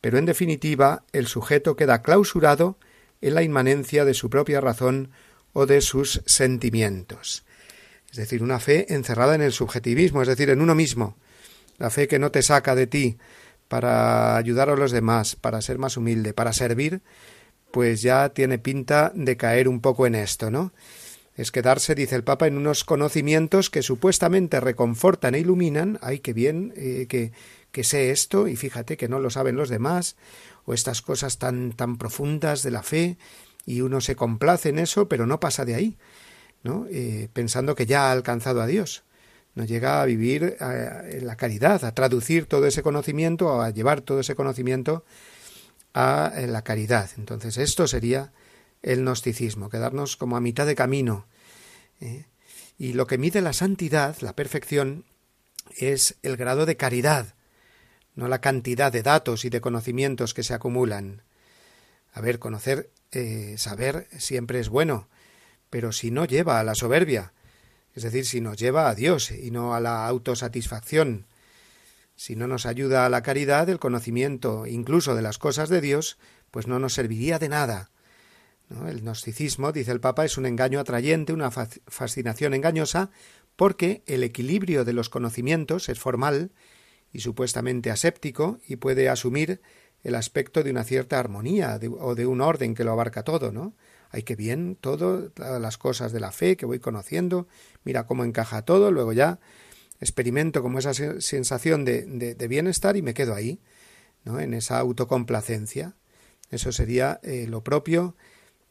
[0.00, 2.78] pero en definitiva el sujeto queda clausurado
[3.20, 5.10] en la inmanencia de su propia razón
[5.52, 7.44] o de sus sentimientos.
[8.10, 11.16] Es decir, una fe encerrada en el subjetivismo, es decir, en uno mismo,
[11.78, 13.18] la fe que no te saca de ti,
[13.68, 17.02] para ayudar a los demás, para ser más humilde, para servir,
[17.70, 20.72] pues ya tiene pinta de caer un poco en esto, ¿no?
[21.34, 26.32] Es quedarse, dice el Papa, en unos conocimientos que supuestamente reconfortan e iluminan, ay, qué
[26.32, 27.32] bien, eh, que,
[27.72, 30.16] que sé esto, y fíjate que no lo saben los demás,
[30.64, 33.18] o estas cosas tan, tan profundas de la fe,
[33.66, 35.98] y uno se complace en eso, pero no pasa de ahí,
[36.62, 36.86] ¿no?
[36.90, 39.05] Eh, pensando que ya ha alcanzado a Dios
[39.56, 44.20] nos llega a vivir en la caridad, a traducir todo ese conocimiento, a llevar todo
[44.20, 45.04] ese conocimiento
[45.94, 47.08] a la caridad.
[47.16, 48.32] Entonces, esto sería
[48.82, 51.26] el gnosticismo, quedarnos como a mitad de camino.
[52.02, 52.26] ¿eh?
[52.78, 55.06] Y lo que mide la santidad, la perfección,
[55.78, 57.34] es el grado de caridad,
[58.14, 61.22] no la cantidad de datos y de conocimientos que se acumulan.
[62.12, 65.08] A ver, conocer, eh, saber siempre es bueno,
[65.70, 67.32] pero si no lleva a la soberbia,
[67.96, 71.24] es decir, si nos lleva a Dios y no a la autosatisfacción,
[72.14, 76.18] si no nos ayuda a la caridad, el conocimiento incluso de las cosas de Dios,
[76.50, 77.90] pues no nos serviría de nada.
[78.86, 83.10] El gnosticismo, dice el Papa, es un engaño atrayente, una fascinación engañosa,
[83.56, 86.52] porque el equilibrio de los conocimientos es formal
[87.14, 89.62] y supuestamente aséptico y puede asumir
[90.02, 93.74] el aspecto de una cierta armonía o de un orden que lo abarca todo, ¿no?
[94.10, 97.46] Ay, qué bien, todo, todas las cosas de la fe que voy conociendo,
[97.84, 99.38] mira cómo encaja todo, luego ya
[100.00, 103.60] experimento como esa sensación de, de, bienestar y me quedo ahí,
[104.24, 104.40] ¿no?
[104.40, 105.94] En esa autocomplacencia.
[106.50, 108.14] Eso sería eh, lo propio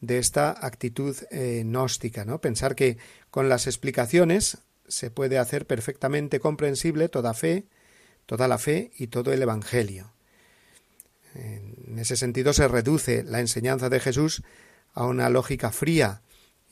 [0.00, 2.40] de esta actitud eh, gnóstica, ¿no?
[2.40, 2.98] Pensar que
[3.30, 4.58] con las explicaciones
[4.88, 7.66] se puede hacer perfectamente comprensible toda fe,
[8.26, 10.12] toda la fe y todo el Evangelio.
[11.34, 14.42] En ese sentido se reduce la enseñanza de Jesús
[14.96, 16.22] a una lógica fría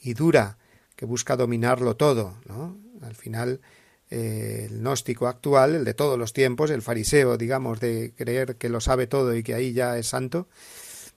[0.02, 0.58] y dura
[0.96, 2.34] que busca dominarlo todo.
[2.46, 2.76] ¿no?
[3.02, 3.60] Al final,
[4.10, 8.70] eh, el gnóstico actual, el de todos los tiempos, el fariseo, digamos, de creer que
[8.70, 10.48] lo sabe todo y que ahí ya es santo,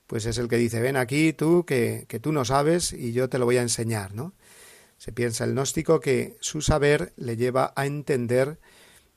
[0.06, 3.28] pues es el que dice, ven aquí tú, que, que tú no sabes y yo
[3.28, 4.34] te lo voy a enseñar, ¿no?
[4.98, 8.58] Se piensa el gnóstico que su saber le lleva a entender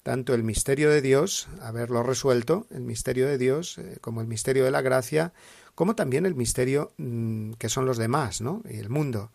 [0.03, 4.63] tanto el misterio de Dios, haberlo resuelto, el misterio de Dios, eh, como el misterio
[4.63, 5.33] de la gracia,
[5.81, 8.61] como también el misterio mm, que son los demás, ¿no?
[8.69, 9.31] El mundo.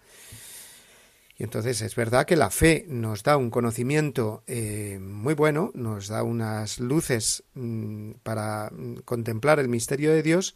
[1.37, 6.07] Y entonces es verdad que la fe nos da un conocimiento eh, muy bueno, nos
[6.07, 10.55] da unas luces mm, para mm, contemplar el misterio de Dios,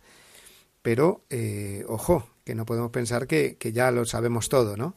[0.81, 4.95] pero, eh, ojo, que no podemos pensar que, ya lo sabemos todo, ¿no?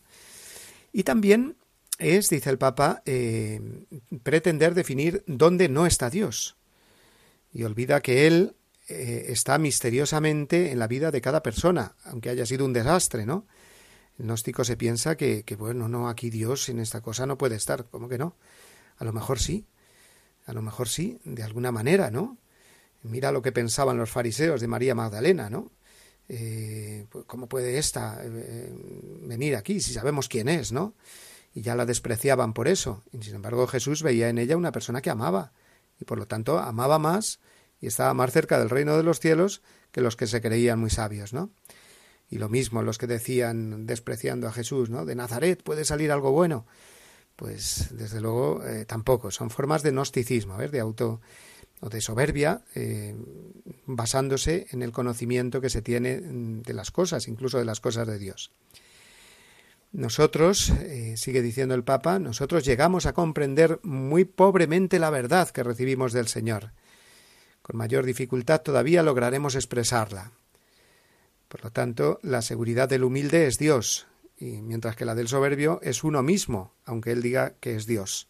[0.91, 1.56] Y también
[1.98, 3.60] es, dice el Papa, eh,
[4.22, 6.56] pretender definir dónde no está Dios.
[7.52, 8.54] Y olvida que Él
[8.94, 13.46] eh, está misteriosamente en la vida de cada persona, aunque haya sido un desastre, ¿no?
[14.18, 17.86] El gnóstico se piensa que, bueno, no, aquí Dios en esta cosa no puede estar.
[17.86, 18.36] ¿Cómo que no?
[18.98, 19.66] A lo mejor sí.
[20.46, 22.38] A lo mejor sí, de alguna manera, ¿no?
[23.02, 25.72] Mira lo que pensaban los fariseos de María Magdalena, ¿no?
[26.30, 28.74] Eh, pues, ¿Cómo puede esta eh,
[29.22, 30.96] venir aquí si sabemos quién es, ¿no?
[31.54, 33.04] Y ya la despreciaban por eso.
[33.12, 35.54] Y sin embargo, Jesús veía en ella una persona que amaba
[36.00, 37.39] y por lo tanto amaba más
[37.84, 39.62] y estaba más cerca del reino de los cielos
[39.92, 41.52] que los que se creían muy sabios, ¿no?
[42.30, 45.04] Y lo mismo los que decían, despreciando a Jesús, ¿no?
[45.04, 46.66] De Nazaret puede salir algo bueno.
[47.36, 49.32] Pues desde luego eh, tampoco.
[49.32, 50.72] Son formas de gnosticismo, ¿ver?
[50.72, 51.20] de auto
[51.82, 53.18] o de soberbia, eh,
[53.86, 58.08] basándose en el conocimiento que se tiene mm, de las cosas, incluso de las cosas
[58.08, 58.52] de Dios.
[59.92, 65.64] Nosotros, eh, sigue diciendo el Papa, nosotros llegamos a comprender muy pobremente la verdad que
[65.64, 66.72] recibimos del Señor.
[67.64, 70.32] Con mayor dificultad todavía lograremos expresarla.
[71.47, 74.05] Por lo tanto, la seguridad del humilde es Dios,
[74.38, 78.28] y mientras que la del soberbio es uno mismo, aunque él diga que es Dios.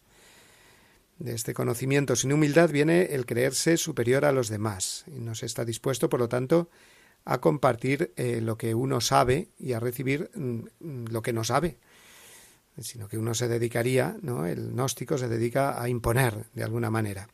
[1.18, 5.46] De este conocimiento sin humildad viene el creerse superior a los demás y no se
[5.46, 6.68] está dispuesto, por lo tanto,
[7.24, 11.78] a compartir eh, lo que uno sabe y a recibir mm, lo que no sabe,
[12.78, 14.46] sino que uno se dedicaría, ¿no?
[14.46, 17.28] El gnóstico se dedica a imponer de alguna manera.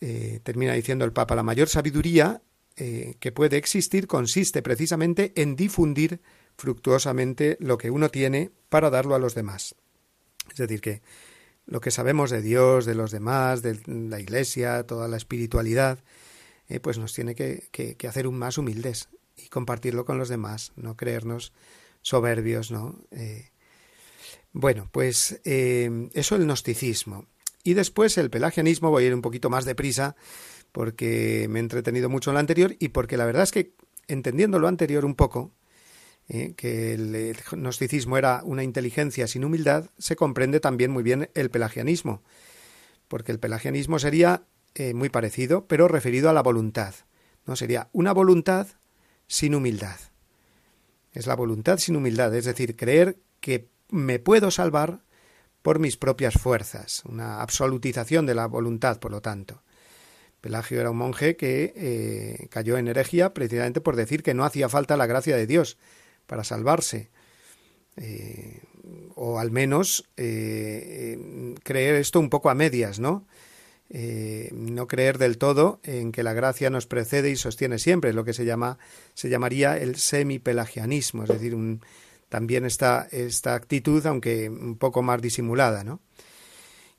[0.00, 2.42] Eh, termina diciendo el Papa, la mayor sabiduría
[2.76, 6.20] eh, que puede existir consiste precisamente en difundir
[6.56, 9.74] fructuosamente lo que uno tiene para darlo a los demás.
[10.50, 11.02] Es decir, que
[11.66, 16.02] lo que sabemos de Dios, de los demás, de la Iglesia, toda la espiritualidad,
[16.68, 20.96] eh, pues nos tiene que, hacer un más humildes y compartirlo con los demás, no
[20.96, 21.52] creernos
[22.00, 22.98] soberbios, ¿no?
[24.52, 27.26] Bueno, pues eso el gnosticismo.
[27.62, 30.16] Y después el pelagianismo, voy a ir un poquito más deprisa,
[30.72, 33.74] porque me he entretenido mucho en lo anterior y porque la verdad es que
[34.08, 35.52] entendiendo lo anterior un poco,
[36.28, 36.54] ¿eh?
[36.56, 42.22] que el, gnosticismo era una inteligencia sin humildad, se comprende también muy bien el pelagianismo,
[43.08, 44.44] porque el pelagianismo sería
[44.74, 46.94] eh, muy parecido, pero referido a la voluntad.
[47.46, 48.68] No sería una voluntad
[49.26, 49.98] sin humildad.
[51.12, 55.02] Es la voluntad sin humildad, es decir, creer que me puedo salvar
[55.62, 59.62] por mis propias fuerzas, una absolutización de la voluntad, por lo tanto.
[60.40, 64.68] Pelagio era un monje que eh, cayó en herejía precisamente por decir que no hacía
[64.68, 65.76] falta la gracia de Dios,
[66.26, 67.10] para salvarse.
[67.96, 68.62] Eh,
[69.14, 71.18] o al menos eh,
[71.62, 73.26] creer esto un poco a medias, ¿no?
[73.92, 78.32] No creer del todo en que la gracia nos precede y sostiene siempre, lo que
[78.32, 78.78] se llama
[79.14, 81.82] se llamaría el semipelagianismo, es decir, un,
[82.30, 86.00] también esta, esta actitud, aunque un poco más disimulada, ¿no?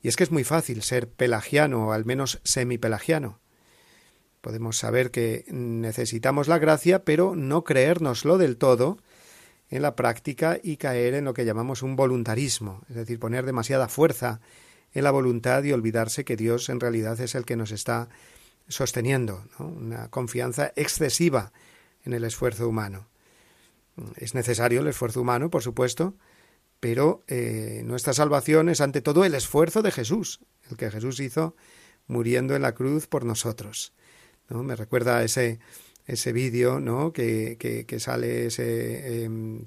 [0.00, 3.40] Y es que es muy fácil ser pelagiano o al menos semipelagiano.
[4.40, 8.98] Podemos saber que necesitamos la gracia, pero no creérnoslo del todo
[9.70, 13.88] en la práctica y caer en lo que llamamos un voluntarismo, es decir, poner demasiada
[13.88, 14.40] fuerza
[14.92, 18.10] en la voluntad y olvidarse que Dios en realidad es el que nos está
[18.68, 21.52] sosteniendo, una confianza excesiva
[22.04, 23.06] en el esfuerzo humano.
[24.16, 26.14] Es necesario el esfuerzo humano, por supuesto,
[26.80, 30.40] pero eh, nuestra salvación es ante todo el esfuerzo de Jesús,
[30.70, 31.56] el que Jesús hizo
[32.06, 33.92] muriendo en la cruz por nosotros.
[34.48, 34.62] ¿no?
[34.62, 35.60] Me recuerda ese
[36.06, 37.12] ese vídeo, ¿no?
[37.12, 39.66] Que, que, sale ese em,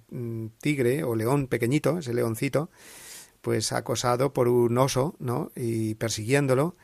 [0.61, 2.69] tigre o león pequeñito, ese leoncito,
[3.41, 5.51] pues acosado por un oso, ¿no?
[5.55, 6.75] Y persiguiéndolo,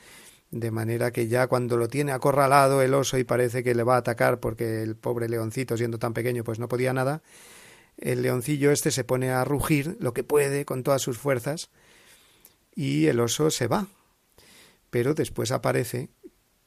[0.52, 3.96] de manera que ya cuando lo tiene acorralado el oso y parece que le va
[3.96, 7.24] a atacar porque el pobre leoncito, siendo tan pequeño, pues no podía nada,
[7.98, 11.70] el leoncillo este se pone a rugir lo que puede con todas sus fuerzas
[12.76, 13.88] y el oso se va.
[14.90, 16.10] Pero después aparece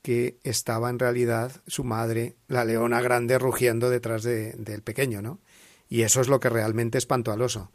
[0.01, 5.41] que estaba en realidad su madre, la leona grande, rugiendo detrás de, del pequeño, ¿no?
[5.89, 7.70] Y eso es lo que realmente espantó al oso.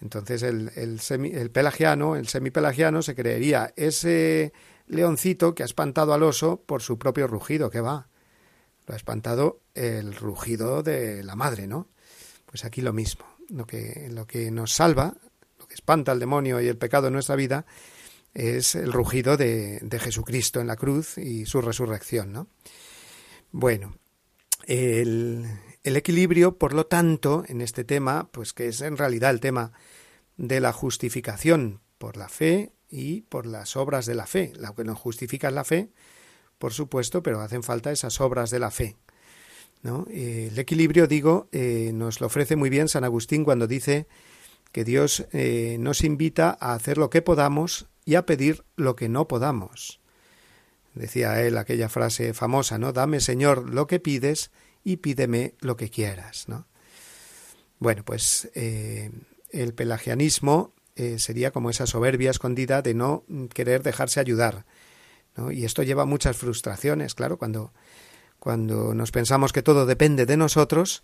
[0.00, 4.52] Entonces el, el, semi, el pelagiano, el semipelagiano, se creería ese
[4.88, 8.08] leoncito que ha espantado al oso por su propio rugido, que va.
[8.86, 11.88] Lo ha espantado el rugido de la madre, ¿no?
[12.46, 13.24] Pues aquí lo mismo.
[13.48, 15.14] Lo que, lo que nos salva,
[15.58, 17.66] lo que espanta al demonio y el pecado en nuestra vida,
[18.34, 22.32] es el rugido de, de Jesucristo en la cruz y su resurrección.
[22.32, 22.48] ¿no?
[23.50, 23.96] Bueno,
[24.66, 25.46] el,
[25.82, 29.72] el equilibrio, por lo tanto, en este tema, pues que es en realidad el tema
[30.36, 34.52] de la justificación por la fe y por las obras de la fe.
[34.58, 35.90] Lo que nos justifica es la fe,
[36.58, 38.96] por supuesto, pero hacen falta esas obras de la fe.
[39.82, 40.06] ¿no?
[40.10, 44.06] Eh, el equilibrio, digo, eh, nos lo ofrece muy bien San Agustín cuando dice
[44.72, 49.08] que Dios eh, nos invita a hacer lo que podamos y a pedir lo que
[49.08, 50.00] no podamos.
[50.94, 52.92] Decía él aquella frase famosa, ¿no?
[52.92, 54.50] Dame, Señor, lo que pides
[54.82, 56.66] y pídeme lo que quieras, ¿no?
[57.78, 60.72] Bueno, pues el pelagianismo
[61.18, 63.24] sería como esa soberbia escondida de no
[63.54, 64.64] querer dejarse ayudar,
[65.36, 65.52] ¿no?
[65.52, 67.72] Y esto lleva muchas frustraciones, claro, cuando
[68.38, 71.02] cuando nos pensamos que todo depende de nosotros,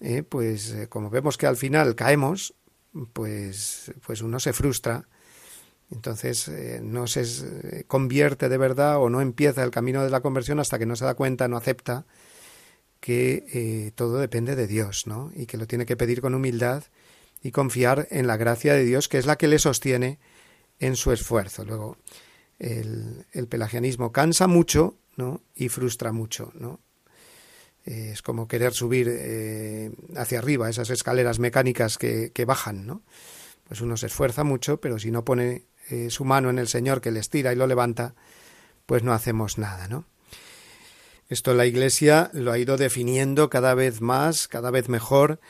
[0.00, 2.54] eh, pues eh, como vemos que al final caemos,
[3.12, 5.06] pues, pues uno se frustra,
[5.90, 10.60] entonces eh, no se convierte de verdad o no empieza el camino de la conversión
[10.60, 12.06] hasta que no se da cuenta, no acepta
[13.00, 15.32] que todo depende de Dios, ¿no?
[15.34, 16.84] Y que lo tiene que pedir con humildad
[17.42, 20.18] y confiar en la gracia de Dios, que es la que le sostiene
[20.78, 21.64] en su esfuerzo.
[21.64, 21.96] Luego,
[22.58, 25.42] el, el pelagianismo cansa mucho ¿no?
[25.54, 26.52] y frustra mucho.
[26.54, 26.80] ¿no?
[27.84, 32.86] Eh, es como querer subir eh, hacia arriba esas escaleras mecánicas que, que, bajan.
[32.86, 33.02] ¿no?
[33.66, 37.00] Pues uno se esfuerza mucho, pero si no pone eh, su mano en el Señor
[37.00, 38.14] que le estira y lo levanta,
[38.86, 39.88] pues no hacemos nada.
[39.88, 40.04] ¿no?
[41.28, 45.40] Esto la Iglesia lo ha ido definiendo cada vez más, cada vez mejor,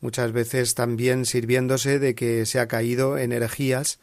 [0.00, 3.98] muchas veces también sirviéndose de que se ha caído en herejías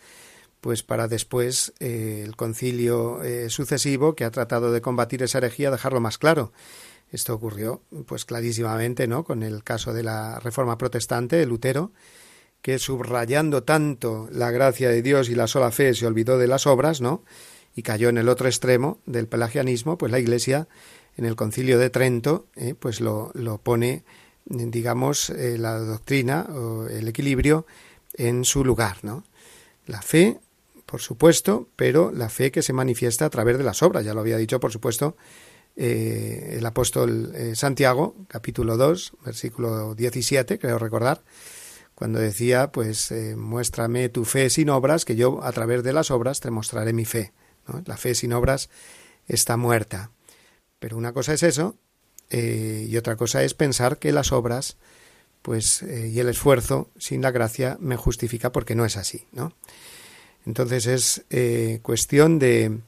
[0.62, 5.72] pues para después eh, el concilio eh, sucesivo que ha tratado de combatir esa herejía
[5.72, 6.52] dejarlo más claro.
[7.12, 9.24] Esto ocurrió pues clarísimamente, ¿no?
[9.24, 11.92] con el caso de la Reforma protestante de Lutero,
[12.62, 16.68] que subrayando tanto la gracia de Dios y la sola fe se olvidó de las
[16.68, 17.24] obras, ¿no?
[17.78, 20.68] y cayó en el otro extremo del pelagianismo, pues la Iglesia
[21.16, 24.04] en el Concilio de Trento eh, pues lo, lo, pone
[24.50, 27.66] digamos la doctrina o el equilibrio
[28.14, 29.24] en su lugar, ¿no?
[29.86, 30.40] La fe
[30.88, 34.06] por supuesto, pero la fe que se manifiesta a través de las obras.
[34.06, 35.18] Ya lo había dicho, por supuesto,
[35.76, 41.24] eh, el apóstol eh, Santiago, capítulo 2, versículo 17, creo recordar,
[41.94, 46.10] cuando decía, pues, eh, muéstrame tu fe sin obras, que yo a través de las
[46.10, 47.34] obras te mostraré mi fe.
[47.86, 48.70] La fe sin obras
[49.28, 50.12] está muerta.
[50.80, 51.76] Pero una cosa es eso,
[52.30, 54.78] y otra cosa es pensar que las obras,
[55.42, 59.54] pues, y el esfuerzo sin la gracia me justifica porque no es así, ¿no?
[60.48, 62.80] Entonces es eh, cuestión de,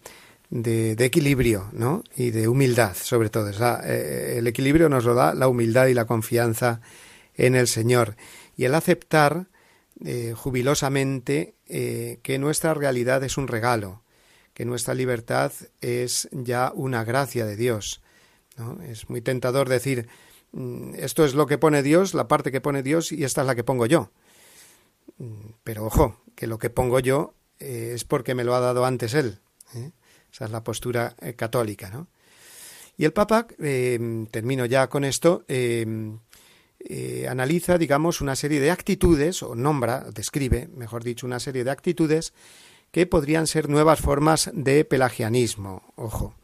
[0.49, 2.05] de, equilibrio ¿no?
[2.15, 3.51] y de humildad, sobre todo.
[3.83, 6.79] Eh, el equilibrio nos lo da la humildad y la confianza
[7.35, 8.15] en el Señor.
[8.55, 9.47] Y el aceptar
[10.05, 14.01] eh, jubilosamente que nuestra realidad es un regalo,
[14.55, 18.01] que nuestra libertad es ya una gracia de Dios.
[18.87, 20.07] Es muy tentador decir,
[20.51, 23.47] mm, esto es lo que pone Dios, la parte que pone Dios, y esta es
[23.47, 24.11] la que pongo yo.
[25.17, 28.85] Mm, pero ojo, que lo que pongo yo eh, es porque me lo ha dado
[28.85, 29.39] antes él.
[29.75, 29.91] ¿eh?
[30.31, 32.07] Esa es la postura eh, católica, ¿no?
[32.97, 35.45] Y el Papa, termino ya con esto,
[37.29, 42.33] analiza, digamos, una serie de actitudes, o nombra, describe, mejor dicho, una serie de actitudes
[42.91, 46.35] que podrían ser nuevas formas de pelagianismo, ojo.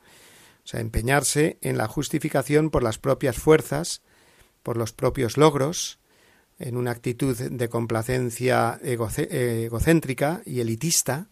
[0.65, 4.01] O sea, empeñarse en la justificación por las propias fuerzas,
[4.63, 5.99] por los propios logros,
[6.57, 11.29] en una actitud de complacencia egocéntrica y elitista,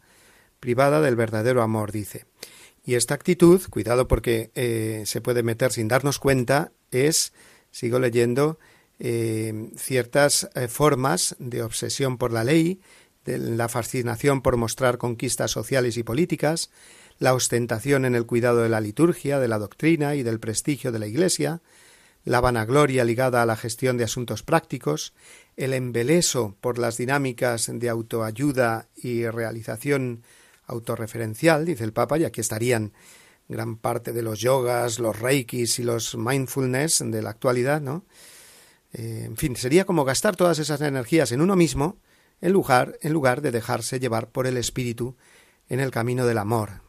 [0.60, 2.26] privada del verdadero amor, dice.
[2.86, 7.34] Y esta actitud, cuidado porque eh, se puede meter sin darnos cuenta, es,
[7.72, 8.60] sigo leyendo,
[9.00, 12.82] eh, ciertas eh, formas de obsesión por la ley,
[13.26, 16.70] de la fascinación por mostrar conquistas sociales y políticas,
[17.24, 21.00] la ostentación en el cuidado de la liturgia, de la doctrina y del prestigio de
[21.00, 21.62] la Iglesia,
[22.26, 25.14] la vanagloria ligada a la gestión de asuntos prácticos,
[25.56, 30.24] el embeleso por las dinámicas de autoayuda y realización
[30.66, 32.92] autorreferencial, dice el Papa, y aquí estarían
[33.48, 38.04] gran parte de los yogas, los reikis y los mindfulness de la actualidad, ¿no?
[38.92, 42.00] Eh, en fin, sería como gastar todas esas energías en uno mismo
[42.42, 45.16] en lugar, en lugar de dejarse llevar por el espíritu
[45.70, 46.83] en el camino del amor,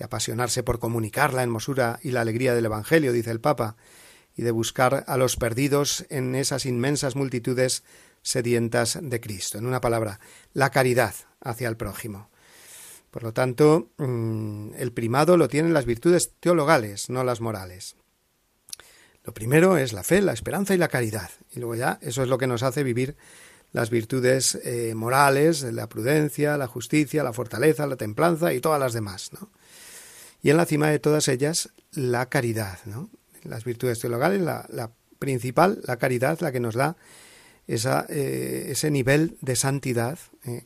[0.00, 3.76] de apasionarse por comunicar la hermosura y la alegría del Evangelio, dice el Papa,
[4.34, 7.84] y de buscar a los perdidos en esas inmensas multitudes
[8.22, 9.58] sedientas de Cristo.
[9.58, 10.18] En una palabra,
[10.54, 12.30] la caridad hacia el prójimo.
[13.10, 17.96] Por lo tanto, mm, el primado lo tienen las virtudes teologales, no las morales.
[19.22, 21.28] Lo primero es la fe, la esperanza y la caridad.
[21.52, 23.18] Y luego ya eso es lo que nos hace vivir
[23.72, 28.94] las virtudes eh, morales, la prudencia, la justicia, la fortaleza, la templanza y todas las
[28.94, 29.30] demás.
[29.38, 29.50] ¿no?
[30.42, 33.10] Y en la cima de todas ellas, la caridad, ¿no?
[33.44, 36.96] las virtudes teologales, la, principal, la caridad, la que nos da
[37.66, 40.18] esa, eh, ese nivel de santidad.
[40.46, 40.64] Eh.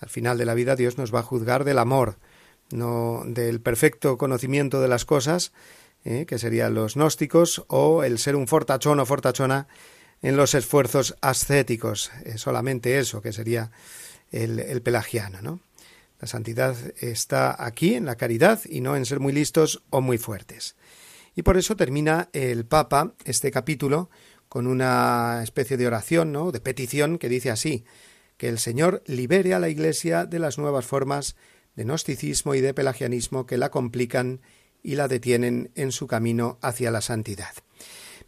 [0.00, 2.18] Al final de la vida Dios nos va a juzgar del amor,
[2.70, 5.52] no del perfecto conocimiento de las cosas,
[6.04, 6.26] ¿eh?
[6.26, 9.68] que serían los gnósticos, o el ser un fortachón o fortachona
[10.20, 13.70] en los esfuerzos ascéticos, solamente eso, que sería
[14.32, 15.60] el, el pelagiano, ¿no?
[16.20, 20.18] La santidad está aquí en la caridad y no en ser muy listos o muy
[20.18, 20.76] fuertes.
[21.36, 24.10] Y por eso termina el Papa este capítulo
[24.48, 26.50] con una especie de oración, ¿no?
[26.50, 27.84] de petición que dice así:
[28.36, 31.36] que el Señor libere a la Iglesia de las nuevas formas
[31.76, 34.40] de gnosticismo y de pelagianismo que la complican
[34.82, 37.52] y la detienen en su camino hacia la santidad.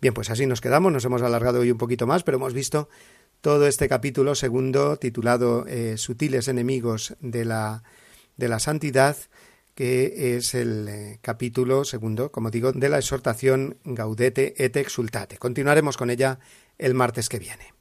[0.00, 2.88] Bien, pues así nos quedamos, nos hemos alargado hoy un poquito más, pero hemos visto
[3.40, 7.82] todo este capítulo segundo titulado eh, Sutiles enemigos de la,
[8.36, 9.16] de la santidad,
[9.74, 15.38] que es el eh, capítulo segundo, como digo, de la exhortación Gaudete et exultate.
[15.38, 16.38] Continuaremos con ella
[16.78, 17.79] el martes que viene.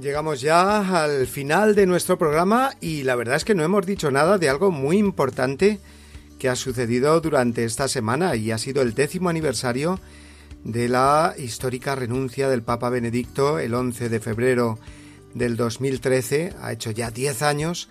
[0.00, 4.12] Llegamos ya al final de nuestro programa y la verdad es que no hemos dicho
[4.12, 5.80] nada de algo muy importante
[6.38, 9.98] que ha sucedido durante esta semana y ha sido el décimo aniversario
[10.62, 14.78] de la histórica renuncia del Papa Benedicto el 11 de febrero
[15.34, 17.88] del 2013, ha hecho ya 10 años,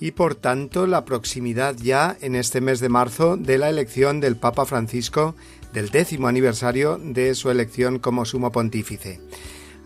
[0.00, 4.34] y por tanto la proximidad ya en este mes de marzo de la elección del
[4.34, 5.36] Papa Francisco,
[5.72, 9.20] del décimo aniversario de su elección como sumo pontífice.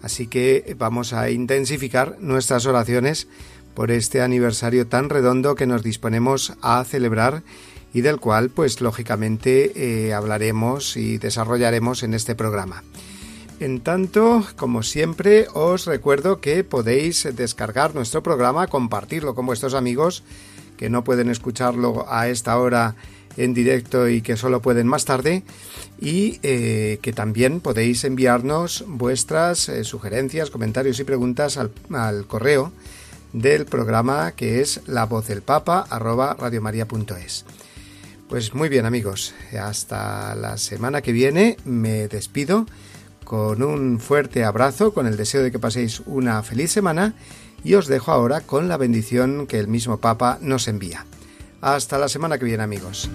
[0.03, 3.29] Así que vamos a intensificar nuestras oraciones
[3.75, 7.43] por este aniversario tan redondo que nos disponemos a celebrar
[7.93, 9.73] y del cual, pues lógicamente,
[10.09, 12.83] eh, hablaremos y desarrollaremos en este programa.
[13.59, 20.23] En tanto, como siempre, os recuerdo que podéis descargar nuestro programa, compartirlo con vuestros amigos
[20.79, 22.97] que no pueden escucharlo a esta hora
[23.45, 25.43] en directo y que solo pueden más tarde
[26.01, 32.73] y eh, que también podéis enviarnos vuestras eh, sugerencias, comentarios y preguntas al, al, correo
[33.33, 37.45] del programa que es la voz del papa arroba radiomaria.es.
[38.29, 42.67] Pues muy bien amigos, hasta la semana que viene me despido
[43.25, 47.15] con un fuerte abrazo, con el deseo de que paséis una feliz semana
[47.65, 51.07] y os dejo ahora con la bendición que el mismo Papa nos envía.
[51.61, 53.11] Hasta la semana que viene amigos.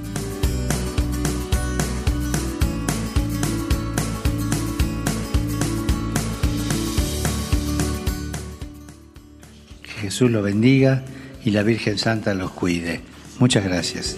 [9.81, 11.03] Que Jesús los bendiga
[11.43, 13.01] y la Virgen Santa los cuide.
[13.39, 14.17] Muchas gracias.